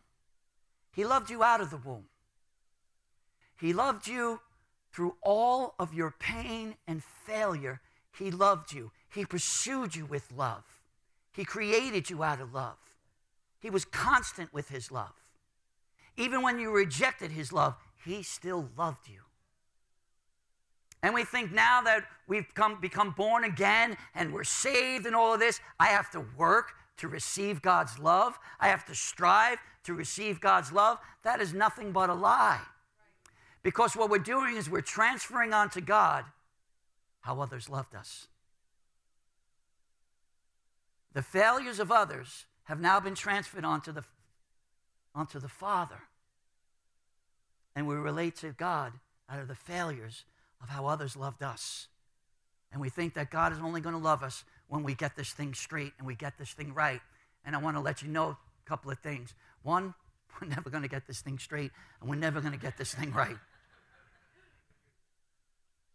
He 0.94 1.04
loved 1.04 1.30
you 1.30 1.44
out 1.44 1.62
of 1.62 1.72
the 1.72 1.78
womb. 1.78 2.06
He 3.60 3.74
loved 3.74 4.08
you 4.08 4.40
through 4.92 5.16
all 5.22 5.74
of 5.80 5.94
your 5.94 6.14
pain 6.20 6.76
and 6.88 7.04
failure. 7.04 7.82
He 8.18 8.30
loved 8.30 8.72
you. 8.72 8.92
He 9.14 9.26
pursued 9.26 9.96
you 9.96 10.06
with 10.06 10.32
love. 10.36 10.64
He 11.32 11.44
created 11.44 12.10
you 12.10 12.24
out 12.24 12.40
of 12.40 12.54
love. 12.54 12.78
He 13.60 13.70
was 13.70 13.86
constant 13.86 14.54
with 14.54 14.70
His 14.70 14.92
love. 14.92 15.14
Even 16.18 16.42
when 16.42 16.60
you 16.60 16.72
rejected 16.72 17.32
His 17.32 17.52
love, 17.52 17.76
He 18.06 18.22
still 18.22 18.70
loved 18.78 19.08
you. 19.08 19.22
And 21.04 21.14
we 21.14 21.24
think 21.24 21.52
now 21.54 21.82
that 21.82 22.06
we've 22.28 22.52
come, 22.54 22.80
become 22.82 23.12
born 23.12 23.44
again 23.44 23.98
and 24.16 24.34
we're 24.34 24.44
saved 24.44 25.06
and 25.06 25.16
all 25.16 25.34
of 25.34 25.40
this, 25.40 25.60
I 25.80 25.88
have 25.88 26.10
to 26.12 26.26
work 26.38 26.74
to 26.98 27.08
receive 27.08 27.62
God's 27.62 28.00
love. 28.00 28.40
I 28.60 28.70
have 28.70 28.86
to 28.86 28.96
strive 28.96 29.60
to 29.84 29.94
receive 29.94 30.42
God's 30.42 30.72
love. 30.72 30.98
That 31.24 31.40
is 31.40 31.54
nothing 31.54 31.92
but 31.92 32.10
a 32.10 32.14
lie. 32.14 32.62
Because 33.64 33.96
what 33.96 34.10
we're 34.10 34.18
doing 34.18 34.56
is 34.56 34.70
we're 34.70 34.82
transferring 34.82 35.54
onto 35.54 35.82
God 35.82 36.26
how 37.22 37.40
others 37.42 37.70
loved 37.70 37.96
us. 37.96 38.28
The 41.14 41.22
failures 41.22 41.80
of 41.80 41.92
others 41.92 42.46
have 42.66 42.80
now 42.80 43.00
been 43.00 43.16
transferred 43.16 43.66
onto 43.66 43.92
the, 43.92 44.04
onto 45.14 45.40
the 45.40 45.48
Father. 45.48 46.00
And 47.76 47.88
we 47.88 47.96
relate 47.96 48.36
to 48.38 48.52
God 48.52 48.94
out 49.30 49.40
of 49.40 49.48
the 49.48 49.56
failures 49.56 50.26
of 50.62 50.70
how 50.70 50.88
others 50.88 51.16
loved 51.16 51.44
us. 51.44 51.88
And 52.72 52.82
we 52.82 52.90
think 52.90 53.14
that 53.14 53.32
God 53.32 53.54
is 53.54 53.60
only 53.60 53.82
going 53.82 53.96
to 53.96 54.02
love 54.02 54.24
us 54.24 54.44
when 54.68 54.84
we 54.84 54.94
get 54.94 55.16
this 55.16 55.32
thing 55.32 55.54
straight 55.54 55.94
and 55.98 56.08
we 56.08 56.16
get 56.16 56.38
this 56.38 56.52
thing 56.52 56.74
right. 56.74 57.02
And 57.46 57.56
I 57.56 57.60
want 57.60 57.78
to 57.78 57.82
let 57.82 58.02
you 58.02 58.10
know 58.10 58.30
a 58.30 58.38
couple 58.70 58.92
of 58.92 59.00
things. 59.00 59.34
One, 59.64 59.94
we're 60.42 60.48
never 60.48 60.70
going 60.70 60.84
to 60.84 60.90
get 60.90 61.08
this 61.08 61.22
thing 61.22 61.40
straight 61.40 61.72
and 62.02 62.10
we're 62.10 62.16
never 62.16 62.42
going 62.42 62.54
to 62.54 62.60
get 62.60 62.78
this 62.78 62.94
thing 62.94 63.14
right. 63.14 63.38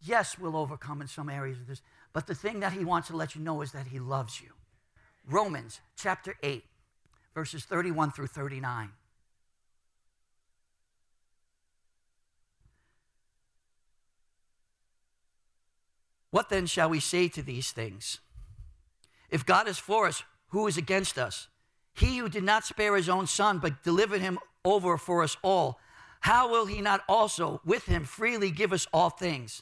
Yes, 0.01 0.37
we'll 0.37 0.57
overcome 0.57 1.01
in 1.01 1.07
some 1.07 1.29
areas 1.29 1.59
of 1.59 1.67
this, 1.67 1.81
but 2.11 2.27
the 2.27 2.35
thing 2.35 2.59
that 2.59 2.73
he 2.73 2.83
wants 2.83 3.07
to 3.07 3.15
let 3.15 3.35
you 3.35 3.41
know 3.41 3.61
is 3.61 3.71
that 3.71 3.87
he 3.87 3.99
loves 3.99 4.41
you. 4.41 4.49
Romans 5.25 5.79
chapter 5.95 6.35
8, 6.43 6.61
verses 7.33 7.63
31 7.63 8.11
through 8.11 8.27
39. 8.27 8.89
What 16.33 16.49
then 16.49 16.65
shall 16.65 16.89
we 16.89 16.99
say 16.99 17.27
to 17.27 17.43
these 17.43 17.71
things? 17.71 18.17
If 19.29 19.45
God 19.45 19.67
is 19.67 19.77
for 19.77 20.07
us, 20.07 20.23
who 20.47 20.65
is 20.65 20.77
against 20.77 21.19
us? 21.19 21.47
He 21.93 22.17
who 22.17 22.27
did 22.27 22.43
not 22.43 22.65
spare 22.65 22.95
his 22.95 23.07
own 23.07 23.27
son, 23.27 23.59
but 23.59 23.83
delivered 23.83 24.19
him 24.19 24.39
over 24.65 24.97
for 24.97 25.21
us 25.21 25.37
all, 25.43 25.79
how 26.21 26.49
will 26.49 26.65
he 26.65 26.81
not 26.81 27.03
also 27.07 27.61
with 27.63 27.85
him 27.85 28.03
freely 28.03 28.49
give 28.49 28.73
us 28.73 28.87
all 28.91 29.11
things? 29.11 29.61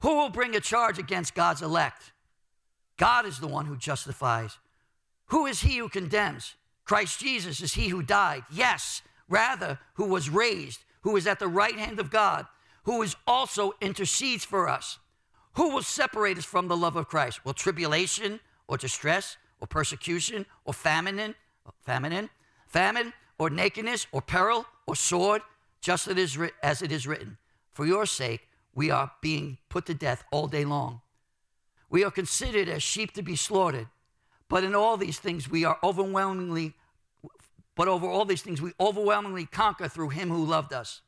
Who 0.00 0.16
will 0.16 0.28
bring 0.28 0.56
a 0.56 0.60
charge 0.60 0.98
against 0.98 1.36
God's 1.36 1.62
elect? 1.62 2.12
God 2.96 3.24
is 3.24 3.38
the 3.38 3.46
one 3.46 3.66
who 3.66 3.76
justifies. 3.76 4.58
Who 5.26 5.46
is 5.46 5.60
he 5.60 5.76
who 5.76 5.88
condemns? 5.88 6.56
Christ 6.84 7.20
Jesus 7.20 7.60
is 7.60 7.74
he 7.74 7.86
who 7.86 8.02
died. 8.02 8.42
Yes, 8.50 9.02
rather, 9.28 9.78
who 9.94 10.06
was 10.06 10.28
raised, 10.28 10.80
who 11.02 11.14
is 11.14 11.28
at 11.28 11.38
the 11.38 11.46
right 11.46 11.78
hand 11.78 12.00
of 12.00 12.10
God, 12.10 12.46
who 12.86 13.02
is 13.02 13.14
also 13.24 13.74
intercedes 13.80 14.44
for 14.44 14.68
us. 14.68 14.98
Who 15.54 15.70
will 15.70 15.82
separate 15.82 16.38
us 16.38 16.44
from 16.44 16.68
the 16.68 16.76
love 16.76 16.96
of 16.96 17.08
Christ? 17.08 17.44
Will 17.44 17.52
tribulation 17.54 18.40
or 18.68 18.76
distress 18.76 19.36
or 19.60 19.66
persecution 19.66 20.46
or 20.64 20.72
famine, 20.72 21.34
famine, 21.82 22.30
famine 22.66 23.12
or 23.38 23.50
nakedness 23.50 24.06
or 24.12 24.22
peril 24.22 24.66
or 24.86 24.96
sword, 24.96 25.42
just 25.80 26.08
as 26.08 26.82
it 26.82 26.92
is 26.92 27.06
written, 27.06 27.38
for 27.70 27.84
your 27.84 28.06
sake 28.06 28.48
we 28.74 28.90
are 28.90 29.12
being 29.20 29.58
put 29.68 29.86
to 29.86 29.94
death 29.94 30.24
all 30.32 30.46
day 30.48 30.64
long. 30.64 31.00
We 31.90 32.04
are 32.04 32.10
considered 32.10 32.68
as 32.68 32.82
sheep 32.82 33.12
to 33.14 33.22
be 33.22 33.36
slaughtered, 33.36 33.88
but 34.48 34.64
in 34.64 34.74
all 34.74 34.96
these 34.96 35.18
things 35.18 35.50
we 35.50 35.64
are 35.64 35.78
overwhelmingly, 35.82 36.74
but 37.74 37.88
over 37.88 38.06
all 38.06 38.24
these 38.24 38.42
things 38.42 38.62
we 38.62 38.72
overwhelmingly 38.80 39.44
conquer 39.44 39.88
through 39.88 40.10
him 40.10 40.30
who 40.30 40.44
loved 40.44 40.72
us. 40.72 41.02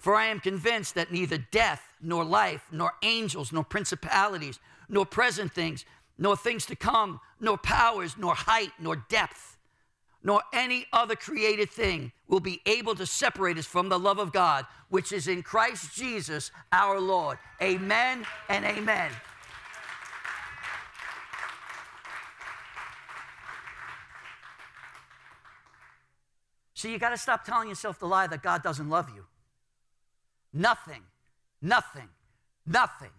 For 0.00 0.16
I 0.16 0.26
am 0.26 0.40
convinced 0.40 0.94
that 0.94 1.12
neither 1.12 1.36
death, 1.36 1.86
nor 2.00 2.24
life, 2.24 2.66
nor 2.72 2.94
angels, 3.02 3.52
nor 3.52 3.62
principalities, 3.62 4.58
nor 4.88 5.04
present 5.04 5.52
things, 5.52 5.84
nor 6.16 6.38
things 6.38 6.64
to 6.66 6.74
come, 6.74 7.20
nor 7.38 7.58
powers, 7.58 8.16
nor 8.16 8.34
height, 8.34 8.72
nor 8.80 8.96
depth, 8.96 9.58
nor 10.22 10.42
any 10.54 10.86
other 10.90 11.14
created 11.14 11.68
thing 11.68 12.12
will 12.28 12.40
be 12.40 12.62
able 12.64 12.94
to 12.94 13.04
separate 13.04 13.58
us 13.58 13.66
from 13.66 13.90
the 13.90 13.98
love 13.98 14.18
of 14.18 14.32
God, 14.32 14.64
which 14.88 15.12
is 15.12 15.28
in 15.28 15.42
Christ 15.42 15.94
Jesus 15.94 16.50
our 16.72 16.98
Lord. 16.98 17.36
Amen 17.60 18.24
and 18.48 18.64
amen. 18.64 19.10
So 26.72 26.88
you 26.88 26.98
got 26.98 27.10
to 27.10 27.18
stop 27.18 27.44
telling 27.44 27.68
yourself 27.68 27.98
the 27.98 28.06
lie 28.06 28.28
that 28.28 28.42
God 28.42 28.62
doesn't 28.62 28.88
love 28.88 29.10
you. 29.14 29.26
Nothing, 30.52 31.02
nothing, 31.62 32.08
nothing, 32.66 33.10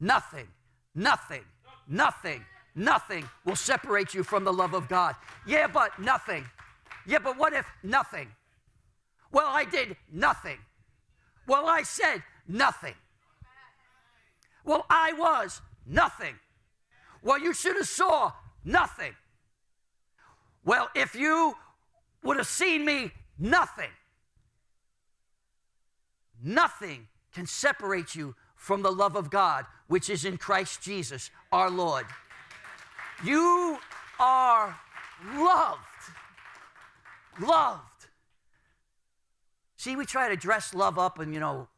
nothing, 0.00 0.46
nothing, 0.94 1.42
nothing, 1.88 2.44
nothing 2.74 3.28
will 3.44 3.56
separate 3.56 4.14
you 4.14 4.22
from 4.22 4.44
the 4.44 4.52
love 4.52 4.74
of 4.74 4.88
God. 4.88 5.16
Yeah, 5.46 5.66
but 5.66 5.98
nothing. 5.98 6.44
Yeah, 7.06 7.18
but 7.18 7.38
what 7.38 7.52
if 7.52 7.66
nothing? 7.82 8.28
Well, 9.32 9.48
I 9.48 9.64
did 9.64 9.96
nothing. 10.12 10.58
Well, 11.46 11.66
I 11.66 11.82
said 11.82 12.22
nothing. 12.46 12.94
Well, 14.64 14.86
I 14.88 15.12
was 15.12 15.60
nothing. 15.86 16.34
Well, 17.22 17.38
you 17.38 17.52
should 17.52 17.76
have 17.76 17.88
saw 17.88 18.32
nothing. 18.64 19.14
Well, 20.64 20.88
if 20.94 21.14
you 21.14 21.54
would 22.22 22.38
have 22.38 22.46
seen 22.46 22.84
me, 22.84 23.10
nothing. 23.38 23.90
Nothing 26.44 27.08
can 27.32 27.46
separate 27.46 28.14
you 28.14 28.36
from 28.54 28.82
the 28.82 28.92
love 28.92 29.16
of 29.16 29.30
God, 29.30 29.64
which 29.86 30.10
is 30.10 30.26
in 30.26 30.36
Christ 30.36 30.82
Jesus 30.82 31.30
our 31.50 31.70
Lord. 31.70 32.04
You 33.24 33.78
are 34.20 34.78
loved. 35.34 35.80
Loved. 37.40 37.80
See, 39.76 39.96
we 39.96 40.04
try 40.04 40.28
to 40.28 40.36
dress 40.36 40.74
love 40.74 40.98
up 40.98 41.18
and, 41.18 41.32
you 41.32 41.40
know, 41.40 41.68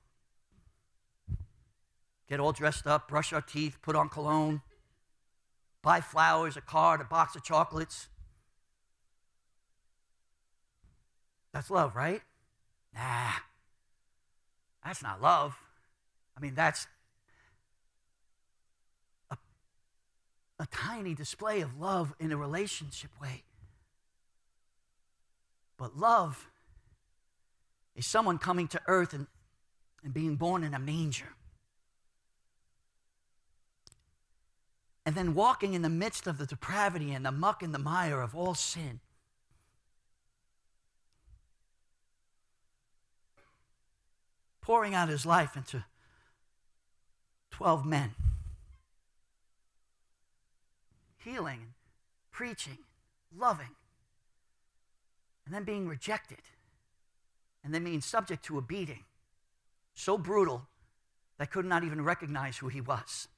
get 2.29 2.41
all 2.41 2.53
dressed 2.53 2.89
up, 2.89 3.09
brush 3.09 3.33
our 3.33 3.41
teeth, 3.41 3.79
put 3.83 3.95
on 3.95 4.09
cologne, 4.09 4.63
buy 5.81 6.01
flowers, 6.01 6.57
a 6.57 6.61
card, 6.61 7.01
a 7.01 7.05
box 7.05 7.37
of 7.37 7.45
chocolates. 7.45 8.09
That's 11.53 11.71
love, 11.71 11.95
right? 11.95 12.23
Nah, 12.95 13.31
that's 14.87 15.03
not 15.03 15.21
love. 15.21 15.59
I 16.37 16.41
mean, 16.41 16.55
that's 16.55 16.87
a, 19.31 19.37
a 20.61 20.67
tiny 20.67 21.13
display 21.13 21.61
of 21.61 21.81
love 21.81 22.15
in 22.21 22.31
a 22.31 22.37
relationship 22.37 23.11
way. 23.21 23.43
But 25.77 25.97
love 25.97 26.49
is 27.97 28.07
someone 28.07 28.39
coming 28.39 28.69
to 28.69 28.81
earth 28.87 29.13
and, 29.13 29.27
and 30.05 30.15
being 30.15 30.37
born 30.37 30.63
in 30.63 30.73
a 30.73 30.79
manger. 30.79 31.35
And 35.05 35.17
then 35.17 35.35
walking 35.35 35.75
in 35.75 35.83
the 35.83 35.89
midst 35.89 36.27
of 36.27 36.39
the 36.39 36.47
depravity 36.47 37.13
and 37.13 37.27
the 37.27 37.33
muck 37.33 37.63
and 37.63 37.75
the 37.75 37.79
mire 37.79 38.21
of 38.21 38.37
all 38.37 38.55
sin 38.55 39.01
pouring 44.67 44.97
out 44.97 45.09
his 45.09 45.25
life 45.25 45.57
into 45.57 45.85
12 47.53 47.87
men, 47.87 48.11
healing, 51.19 51.75
preaching, 52.33 52.79
loving, 53.39 53.77
and 55.45 55.55
then 55.55 55.63
being 55.63 55.87
rejected, 55.87 56.41
and 57.63 57.73
then 57.73 57.85
being 57.85 58.01
subject 58.01 58.45
to 58.45 58.59
a 58.59 58.61
beating 58.61 59.05
so 59.95 60.19
brutal 60.19 60.67
that 61.39 61.53
could 61.53 61.65
not 61.65 61.85
even 61.85 62.03
recognize 62.03 62.57
who 62.57 62.67
he 62.67 62.81
was. 62.81 63.29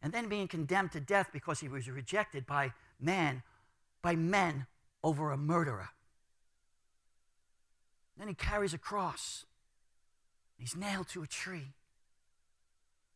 And 0.00 0.12
then 0.12 0.28
being 0.28 0.46
condemned 0.46 0.92
to 0.92 1.00
death 1.00 1.30
because 1.32 1.58
he 1.58 1.68
was 1.68 1.90
rejected 1.90 2.46
by 2.46 2.74
man, 3.00 3.42
by 4.02 4.14
men 4.14 4.66
over 5.02 5.32
a 5.32 5.36
murderer. 5.36 5.88
Then 8.18 8.28
he 8.28 8.34
carries 8.34 8.74
a 8.74 8.78
cross. 8.78 9.44
He's 10.58 10.76
nailed 10.76 11.08
to 11.08 11.22
a 11.22 11.26
tree. 11.26 11.74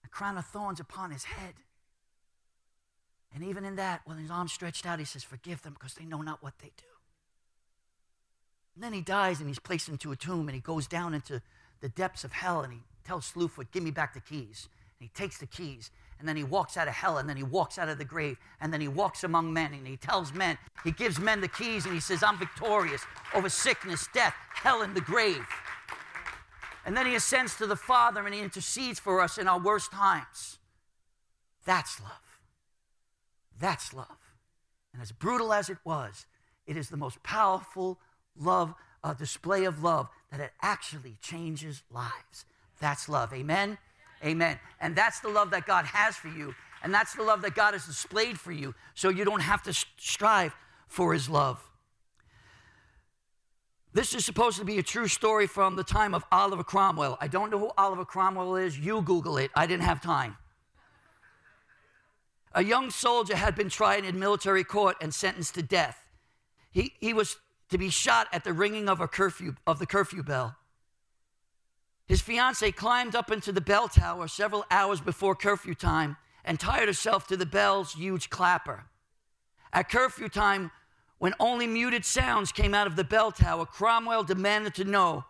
A 0.04 0.08
crown 0.08 0.38
of 0.38 0.46
thorns 0.46 0.80
upon 0.80 1.10
his 1.10 1.24
head. 1.24 1.54
And 3.34 3.44
even 3.44 3.64
in 3.64 3.76
that, 3.76 4.00
with 4.06 4.18
his 4.18 4.30
arms 4.30 4.52
stretched 4.52 4.86
out, 4.86 4.98
he 4.98 5.04
says, 5.04 5.22
Forgive 5.22 5.62
them 5.62 5.74
because 5.74 5.94
they 5.94 6.04
know 6.04 6.22
not 6.22 6.42
what 6.42 6.58
they 6.58 6.72
do. 6.76 6.84
And 8.74 8.82
then 8.82 8.92
he 8.92 9.00
dies 9.00 9.40
and 9.40 9.48
he's 9.48 9.58
placed 9.58 9.88
into 9.88 10.12
a 10.12 10.16
tomb 10.16 10.48
and 10.48 10.54
he 10.54 10.60
goes 10.60 10.86
down 10.86 11.14
into 11.14 11.42
the 11.80 11.88
depths 11.88 12.24
of 12.24 12.32
hell 12.32 12.62
and 12.62 12.72
he 12.72 12.80
tells 13.04 13.30
Slewfoot, 13.30 13.70
Give 13.72 13.82
me 13.82 13.90
back 13.90 14.14
the 14.14 14.20
keys. 14.20 14.68
And 14.98 15.08
he 15.08 15.14
takes 15.14 15.38
the 15.38 15.46
keys 15.46 15.90
and 16.18 16.28
then 16.28 16.36
he 16.36 16.44
walks 16.44 16.76
out 16.76 16.88
of 16.88 16.94
hell 16.94 17.18
and 17.18 17.28
then 17.28 17.36
he 17.36 17.42
walks 17.42 17.78
out 17.78 17.88
of 17.88 17.98
the 17.98 18.04
grave 18.04 18.38
and 18.60 18.72
then 18.72 18.80
he 18.80 18.88
walks 18.88 19.24
among 19.24 19.52
men 19.52 19.74
and 19.74 19.86
he 19.86 19.96
tells 19.96 20.32
men, 20.32 20.56
he 20.84 20.90
gives 20.90 21.18
men 21.18 21.40
the 21.40 21.48
keys 21.48 21.84
and 21.84 21.94
he 21.94 22.00
says, 22.00 22.22
I'm 22.22 22.38
victorious 22.38 23.02
over 23.34 23.48
sickness, 23.48 24.08
death, 24.14 24.34
hell, 24.54 24.82
and 24.82 24.94
the 24.94 25.00
grave. 25.00 25.46
And 26.86 26.96
then 26.96 27.06
he 27.06 27.14
ascends 27.14 27.56
to 27.56 27.66
the 27.66 27.76
Father 27.76 28.24
and 28.24 28.34
he 28.34 28.40
intercedes 28.40 28.98
for 28.98 29.20
us 29.20 29.38
in 29.38 29.48
our 29.48 29.60
worst 29.60 29.92
times. 29.92 30.58
That's 31.64 32.00
love. 32.00 32.40
That's 33.58 33.92
love. 33.92 34.06
And 34.92 35.02
as 35.02 35.12
brutal 35.12 35.52
as 35.52 35.68
it 35.68 35.78
was, 35.84 36.26
it 36.66 36.76
is 36.76 36.88
the 36.88 36.96
most 36.96 37.22
powerful 37.22 37.98
love, 38.38 38.74
uh, 39.04 39.14
display 39.14 39.64
of 39.64 39.82
love 39.82 40.08
that 40.30 40.40
it 40.40 40.52
actually 40.62 41.16
changes 41.20 41.82
lives. 41.90 42.44
That's 42.80 43.08
love. 43.08 43.32
Amen. 43.32 43.78
Amen. 44.24 44.58
And 44.80 44.96
that's 44.96 45.20
the 45.20 45.28
love 45.28 45.50
that 45.50 45.66
God 45.66 45.84
has 45.86 46.16
for 46.16 46.28
you. 46.28 46.54
And 46.82 46.92
that's 46.92 47.14
the 47.14 47.22
love 47.22 47.42
that 47.42 47.54
God 47.54 47.74
has 47.74 47.86
displayed 47.86 48.38
for 48.38 48.52
you. 48.52 48.74
So 48.94 49.08
you 49.08 49.24
don't 49.24 49.40
have 49.40 49.62
to 49.64 49.72
strive 49.72 50.54
for 50.88 51.12
his 51.12 51.28
love. 51.28 51.62
This 53.92 54.14
is 54.14 54.24
supposed 54.24 54.58
to 54.58 54.64
be 54.64 54.78
a 54.78 54.82
true 54.82 55.08
story 55.08 55.46
from 55.46 55.74
the 55.74 55.82
time 55.82 56.14
of 56.14 56.22
Oliver 56.30 56.62
Cromwell. 56.62 57.16
I 57.20 57.28
don't 57.28 57.50
know 57.50 57.58
who 57.58 57.70
Oliver 57.78 58.04
Cromwell 58.04 58.56
is. 58.56 58.78
You 58.78 59.00
Google 59.00 59.38
it. 59.38 59.50
I 59.54 59.66
didn't 59.66 59.84
have 59.84 60.02
time. 60.02 60.36
A 62.52 62.62
young 62.62 62.90
soldier 62.90 63.36
had 63.36 63.54
been 63.54 63.68
tried 63.68 64.04
in 64.04 64.18
military 64.18 64.64
court 64.64 64.96
and 65.00 65.14
sentenced 65.14 65.54
to 65.54 65.62
death. 65.62 66.02
He, 66.70 66.92
he 67.00 67.14
was 67.14 67.38
to 67.70 67.78
be 67.78 67.88
shot 67.88 68.28
at 68.32 68.44
the 68.44 68.52
ringing 68.52 68.88
of 68.88 69.00
a 69.00 69.08
curfew 69.08 69.56
of 69.66 69.78
the 69.78 69.86
curfew 69.86 70.22
bell. 70.22 70.56
His 72.06 72.20
fiancee 72.20 72.72
climbed 72.72 73.16
up 73.16 73.30
into 73.30 73.50
the 73.50 73.60
bell 73.60 73.88
tower 73.88 74.28
several 74.28 74.64
hours 74.70 75.00
before 75.00 75.34
curfew 75.34 75.74
time 75.74 76.16
and 76.44 76.60
tied 76.60 76.86
herself 76.86 77.26
to 77.26 77.36
the 77.36 77.46
bell's 77.46 77.94
huge 77.94 78.30
clapper. 78.30 78.84
At 79.72 79.90
curfew 79.90 80.28
time, 80.28 80.70
when 81.18 81.34
only 81.40 81.66
muted 81.66 82.04
sounds 82.04 82.52
came 82.52 82.74
out 82.74 82.86
of 82.86 82.94
the 82.94 83.04
bell 83.04 83.32
tower, 83.32 83.66
Cromwell 83.66 84.22
demanded 84.22 84.74
to 84.76 84.84
know 84.84 85.24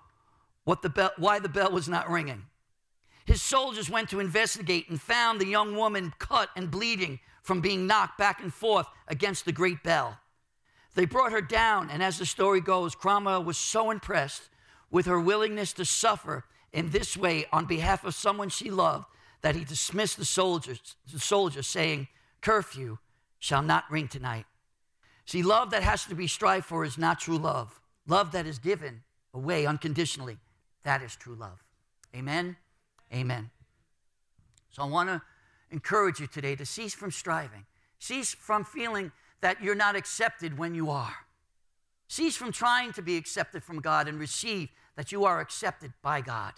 what 0.64 0.82
the 0.82 0.90
bell, 0.90 1.12
why 1.16 1.38
the 1.38 1.48
bell 1.48 1.70
was 1.70 1.88
not 1.88 2.10
ringing. 2.10 2.44
His 3.24 3.40
soldiers 3.40 3.88
went 3.88 4.10
to 4.10 4.20
investigate 4.20 4.90
and 4.90 5.00
found 5.00 5.40
the 5.40 5.46
young 5.46 5.76
woman 5.76 6.12
cut 6.18 6.50
and 6.56 6.70
bleeding 6.70 7.20
from 7.42 7.60
being 7.60 7.86
knocked 7.86 8.18
back 8.18 8.42
and 8.42 8.52
forth 8.52 8.86
against 9.08 9.44
the 9.44 9.52
great 9.52 9.82
bell. 9.82 10.18
They 10.94 11.06
brought 11.06 11.32
her 11.32 11.40
down, 11.40 11.90
and 11.90 12.02
as 12.02 12.18
the 12.18 12.26
story 12.26 12.60
goes, 12.60 12.94
Cromwell 12.94 13.44
was 13.44 13.56
so 13.56 13.90
impressed 13.90 14.48
with 14.90 15.06
her 15.06 15.20
willingness 15.20 15.72
to 15.74 15.84
suffer 15.84 16.44
in 16.76 16.90
this 16.90 17.16
way 17.16 17.46
on 17.52 17.64
behalf 17.64 18.04
of 18.04 18.14
someone 18.14 18.50
she 18.50 18.70
loved 18.70 19.06
that 19.40 19.56
he 19.56 19.64
dismissed 19.64 20.18
the 20.18 20.26
soldiers, 20.26 20.78
the 21.10 21.18
soldiers 21.18 21.66
saying, 21.66 22.06
Curfew 22.42 22.98
shall 23.38 23.62
not 23.62 23.84
ring 23.90 24.08
tonight. 24.08 24.44
See, 25.24 25.42
love 25.42 25.70
that 25.70 25.82
has 25.82 26.04
to 26.04 26.14
be 26.14 26.26
strived 26.26 26.66
for 26.66 26.84
is 26.84 26.98
not 26.98 27.18
true 27.18 27.38
love. 27.38 27.80
Love 28.06 28.30
that 28.32 28.46
is 28.46 28.58
given 28.58 29.02
away 29.32 29.64
unconditionally, 29.64 30.36
that 30.84 31.02
is 31.02 31.16
true 31.16 31.34
love. 31.34 31.64
Amen? 32.14 32.56
Amen. 33.12 33.50
So 34.70 34.82
I 34.82 34.86
want 34.86 35.08
to 35.08 35.22
encourage 35.70 36.20
you 36.20 36.26
today 36.26 36.56
to 36.56 36.66
cease 36.66 36.92
from 36.92 37.10
striving, 37.10 37.64
cease 37.98 38.34
from 38.34 38.64
feeling 38.64 39.12
that 39.40 39.62
you're 39.62 39.74
not 39.74 39.96
accepted 39.96 40.58
when 40.58 40.74
you 40.74 40.90
are. 40.90 41.14
Cease 42.06 42.36
from 42.36 42.52
trying 42.52 42.92
to 42.92 43.02
be 43.02 43.16
accepted 43.16 43.64
from 43.64 43.80
God 43.80 44.08
and 44.08 44.20
receive 44.20 44.68
that 44.94 45.10
you 45.10 45.24
are 45.24 45.40
accepted 45.40 45.94
by 46.02 46.20
God. 46.20 46.52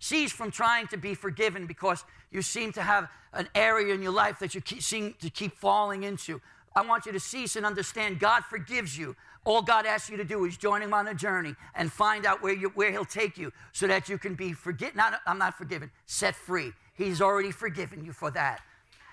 Cease 0.00 0.32
from 0.32 0.50
trying 0.50 0.86
to 0.88 0.96
be 0.96 1.14
forgiven 1.14 1.66
because 1.66 2.04
you 2.30 2.40
seem 2.40 2.72
to 2.72 2.82
have 2.82 3.08
an 3.34 3.48
area 3.54 3.94
in 3.94 4.02
your 4.02 4.12
life 4.12 4.38
that 4.38 4.54
you 4.54 4.62
keep, 4.62 4.82
seem 4.82 5.14
to 5.20 5.28
keep 5.28 5.54
falling 5.54 6.04
into. 6.04 6.40
I 6.74 6.80
want 6.82 7.04
you 7.04 7.12
to 7.12 7.20
cease 7.20 7.54
and 7.54 7.66
understand 7.66 8.18
God 8.18 8.42
forgives 8.44 8.96
you. 8.96 9.14
All 9.44 9.60
God 9.60 9.84
asks 9.84 10.08
you 10.08 10.16
to 10.16 10.24
do 10.24 10.46
is 10.46 10.56
join 10.56 10.80
Him 10.80 10.94
on 10.94 11.06
a 11.06 11.14
journey 11.14 11.54
and 11.74 11.92
find 11.92 12.24
out 12.24 12.42
where, 12.42 12.54
you, 12.54 12.70
where 12.70 12.90
He'll 12.90 13.04
take 13.04 13.36
you 13.36 13.52
so 13.72 13.86
that 13.88 14.08
you 14.08 14.16
can 14.16 14.34
be. 14.34 14.54
Not, 14.94 15.20
I'm 15.26 15.38
not 15.38 15.58
forgiven, 15.58 15.90
set 16.06 16.34
free. 16.34 16.72
He's 16.94 17.20
already 17.20 17.50
forgiven 17.50 18.02
you 18.02 18.12
for 18.12 18.30
that. 18.30 18.62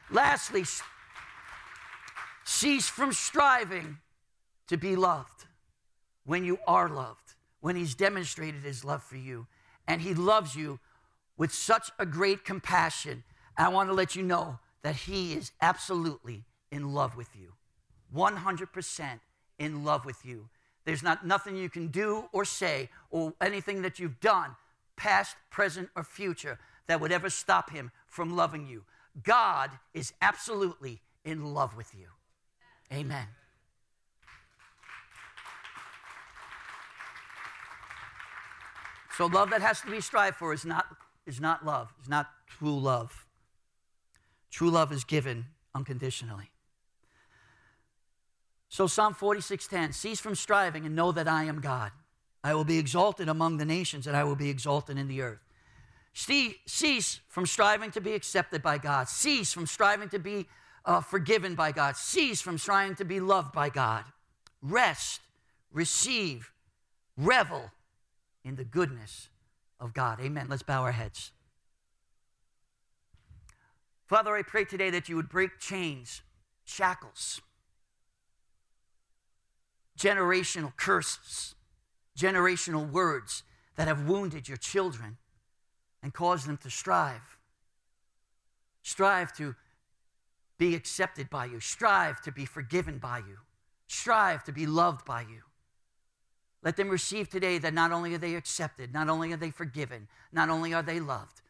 Lastly, 0.10 0.64
cease 2.46 2.88
from 2.88 3.12
striving 3.12 3.98
to 4.70 4.78
be 4.78 4.96
loved 4.96 5.48
when 6.24 6.46
you 6.46 6.60
are 6.66 6.88
loved, 6.88 7.36
when 7.60 7.76
He's 7.76 7.94
demonstrated 7.94 8.64
His 8.64 8.86
love 8.86 9.04
for 9.04 9.18
you 9.18 9.48
and 9.88 10.02
He 10.02 10.14
loves 10.14 10.56
you 10.56 10.80
with 11.38 11.54
such 11.54 11.92
a 12.00 12.06
great 12.06 12.44
compassion. 12.44 13.24
I 13.58 13.70
want 13.70 13.90
to 13.90 13.94
let 13.94 14.16
you 14.16 14.24
know 14.24 14.60
that 14.84 14.96
He 14.96 15.34
is 15.34 15.52
absolutely 15.62 16.44
in 16.72 16.94
love 16.94 17.16
with 17.16 17.30
you, 17.36 17.54
100% 18.16 19.20
in 19.60 19.84
love 19.84 20.06
with 20.06 20.26
you. 20.26 20.50
There's 20.86 21.04
not 21.04 21.26
nothing 21.26 21.58
you 21.58 21.70
can 21.70 21.88
do 21.88 22.30
or 22.32 22.46
say 22.46 22.90
or 23.10 23.34
anything 23.42 23.82
that 23.82 24.00
you've 24.00 24.20
done, 24.20 24.56
past, 24.96 25.36
present, 25.50 25.90
or 25.96 26.04
future, 26.04 26.60
that 26.88 27.02
would 27.02 27.12
ever 27.12 27.30
stop 27.30 27.70
him 27.70 27.92
from 28.08 28.36
loving 28.36 28.68
you. 28.68 28.84
God 29.24 29.72
is 29.94 30.14
absolutely 30.22 31.02
in 31.26 31.54
love 31.54 31.76
with 31.76 31.94
you. 31.94 32.08
Amen. 32.92 33.28
So 39.18 39.26
love 39.26 39.50
that 39.50 39.64
has 39.64 39.82
to 39.82 39.90
be 39.90 40.00
strived 40.00 40.38
for 40.38 40.54
is 40.54 40.64
not, 40.64 40.86
is 41.26 41.42
not 41.42 41.66
love, 41.66 41.92
is 42.00 42.08
not 42.08 42.30
true 42.46 42.78
love. 42.78 43.26
True 44.52 44.70
love 44.70 44.92
is 44.92 45.04
given 45.04 45.48
unconditionally. 45.74 46.52
So 48.70 48.86
Psalm 48.86 49.16
46:10, 49.16 49.96
cease 49.96 50.20
from 50.20 50.36
striving 50.36 50.86
and 50.86 50.96
know 50.96 51.12
that 51.12 51.28
I 51.28 51.46
am 51.46 51.62
God. 51.62 51.94
I 52.44 52.54
will 52.54 52.64
be 52.64 52.78
exalted 52.78 53.28
among 53.28 53.58
the 53.58 53.66
nations 53.66 54.06
and 54.06 54.16
I 54.16 54.24
will 54.24 54.36
be 54.36 54.52
exalted 54.52 55.00
in 55.00 55.08
the 55.08 55.24
earth. 55.24 55.44
Cease 56.14 57.20
from 57.28 57.48
striving 57.48 57.90
to 57.92 58.02
be 58.02 58.14
accepted 58.14 58.62
by 58.62 58.78
God. 58.78 59.10
Cease 59.10 59.52
from 59.52 59.66
striving 59.66 60.10
to 60.10 60.20
be 60.20 60.46
uh, 60.86 61.02
forgiven 61.02 61.56
by 61.56 61.72
God. 61.72 61.98
Cease 61.98 62.40
from 62.40 62.60
striving 62.60 62.96
to 62.98 63.06
be 63.06 63.20
loved 63.20 63.52
by 63.52 63.70
God. 63.70 64.04
Rest, 64.62 65.22
receive, 65.72 66.52
revel 67.18 67.72
in 68.48 68.56
the 68.56 68.64
goodness 68.64 69.30
of 69.80 69.94
God. 69.94 70.20
Amen. 70.20 70.48
Let's 70.50 70.64
bow 70.64 70.82
our 70.84 70.94
heads. 70.94 71.32
Father, 74.06 74.36
I 74.36 74.42
pray 74.42 74.64
today 74.64 74.90
that 74.90 75.10
you 75.10 75.18
would 75.18 75.28
break 75.28 75.60
chains, 75.60 76.22
shackles, 76.64 77.42
generational 80.00 80.76
curses, 80.78 81.56
generational 82.18 82.90
words 82.90 83.44
that 83.76 83.88
have 83.88 84.08
wounded 84.08 84.48
your 84.48 84.58
children 84.58 85.18
and 86.02 86.14
caused 86.14 86.48
them 86.48 86.58
to 86.58 86.70
strive. 86.70 87.38
Strive 88.82 89.34
to 89.34 89.56
be 90.58 90.74
accepted 90.74 91.30
by 91.30 91.46
you, 91.46 91.60
strive 91.60 92.22
to 92.22 92.32
be 92.32 92.46
forgiven 92.46 92.98
by 92.98 93.18
you, 93.18 93.40
strive 93.88 94.44
to 94.46 94.54
be 94.54 94.66
loved 94.66 95.06
by 95.06 95.22
you. 95.22 95.42
Let 96.64 96.76
them 96.76 96.90
receive 96.90 97.30
today 97.30 97.58
that 97.60 97.74
not 97.74 97.92
only 97.92 98.14
are 98.16 98.20
they 98.20 98.36
accepted, 98.36 98.94
not 98.94 99.10
only 99.10 99.32
are 99.32 99.38
they 99.38 99.52
forgiven, 99.52 100.08
not 100.32 100.50
only 100.50 100.74
are 100.74 100.84
they 100.84 101.00
loved, 101.00 101.42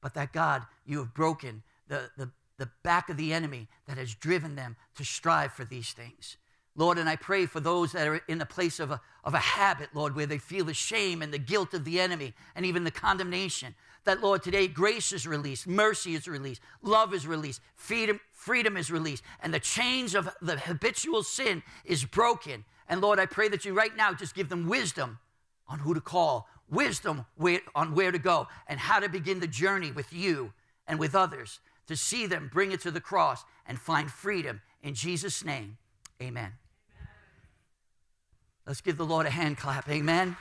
but 0.00 0.14
that 0.14 0.32
God, 0.32 0.62
you 0.84 0.98
have 0.98 1.14
broken 1.14 1.62
the, 1.88 2.10
the, 2.16 2.30
the 2.58 2.70
back 2.82 3.08
of 3.08 3.16
the 3.16 3.32
enemy 3.32 3.68
that 3.86 3.98
has 3.98 4.14
driven 4.14 4.54
them 4.54 4.76
to 4.96 5.04
strive 5.04 5.52
for 5.52 5.64
these 5.64 5.92
things. 5.92 6.36
Lord, 6.76 6.98
and 6.98 7.08
I 7.08 7.16
pray 7.16 7.46
for 7.46 7.60
those 7.60 7.92
that 7.92 8.08
are 8.08 8.20
in 8.26 8.38
the 8.38 8.46
place 8.46 8.80
of 8.80 8.90
a, 8.90 9.00
of 9.22 9.34
a 9.34 9.38
habit, 9.38 9.90
Lord, 9.94 10.16
where 10.16 10.26
they 10.26 10.38
feel 10.38 10.64
the 10.64 10.74
shame 10.74 11.22
and 11.22 11.32
the 11.32 11.38
guilt 11.38 11.72
of 11.72 11.84
the 11.84 12.00
enemy 12.00 12.34
and 12.56 12.66
even 12.66 12.82
the 12.82 12.90
condemnation. 12.90 13.74
That, 14.04 14.20
Lord, 14.20 14.42
today 14.42 14.66
grace 14.66 15.12
is 15.12 15.26
released, 15.26 15.66
mercy 15.66 16.14
is 16.14 16.26
released, 16.26 16.60
love 16.82 17.14
is 17.14 17.26
released, 17.26 17.60
freedom, 17.76 18.20
freedom 18.32 18.76
is 18.76 18.90
released, 18.90 19.22
and 19.40 19.54
the 19.54 19.60
chains 19.60 20.14
of 20.14 20.28
the 20.42 20.58
habitual 20.58 21.22
sin 21.22 21.62
is 21.84 22.04
broken. 22.04 22.64
And 22.88 23.00
Lord, 23.00 23.18
I 23.18 23.26
pray 23.26 23.48
that 23.48 23.64
you 23.64 23.72
right 23.72 23.96
now 23.96 24.12
just 24.12 24.34
give 24.34 24.48
them 24.48 24.68
wisdom 24.68 25.18
on 25.68 25.78
who 25.78 25.94
to 25.94 26.00
call, 26.00 26.48
wisdom 26.68 27.24
where, 27.36 27.60
on 27.74 27.94
where 27.94 28.12
to 28.12 28.18
go, 28.18 28.48
and 28.68 28.78
how 28.78 29.00
to 29.00 29.08
begin 29.08 29.40
the 29.40 29.46
journey 29.46 29.90
with 29.90 30.12
you 30.12 30.52
and 30.86 30.98
with 30.98 31.14
others 31.14 31.60
to 31.86 31.96
see 31.96 32.26
them 32.26 32.50
bring 32.52 32.72
it 32.72 32.80
to 32.80 32.90
the 32.90 33.00
cross 33.00 33.44
and 33.66 33.78
find 33.78 34.10
freedom. 34.10 34.60
In 34.82 34.94
Jesus' 34.94 35.44
name, 35.44 35.78
amen. 36.20 36.52
Let's 38.66 38.80
give 38.80 38.96
the 38.96 39.04
Lord 39.04 39.26
a 39.26 39.30
hand 39.30 39.58
clap. 39.58 39.88
Amen. 39.88 40.36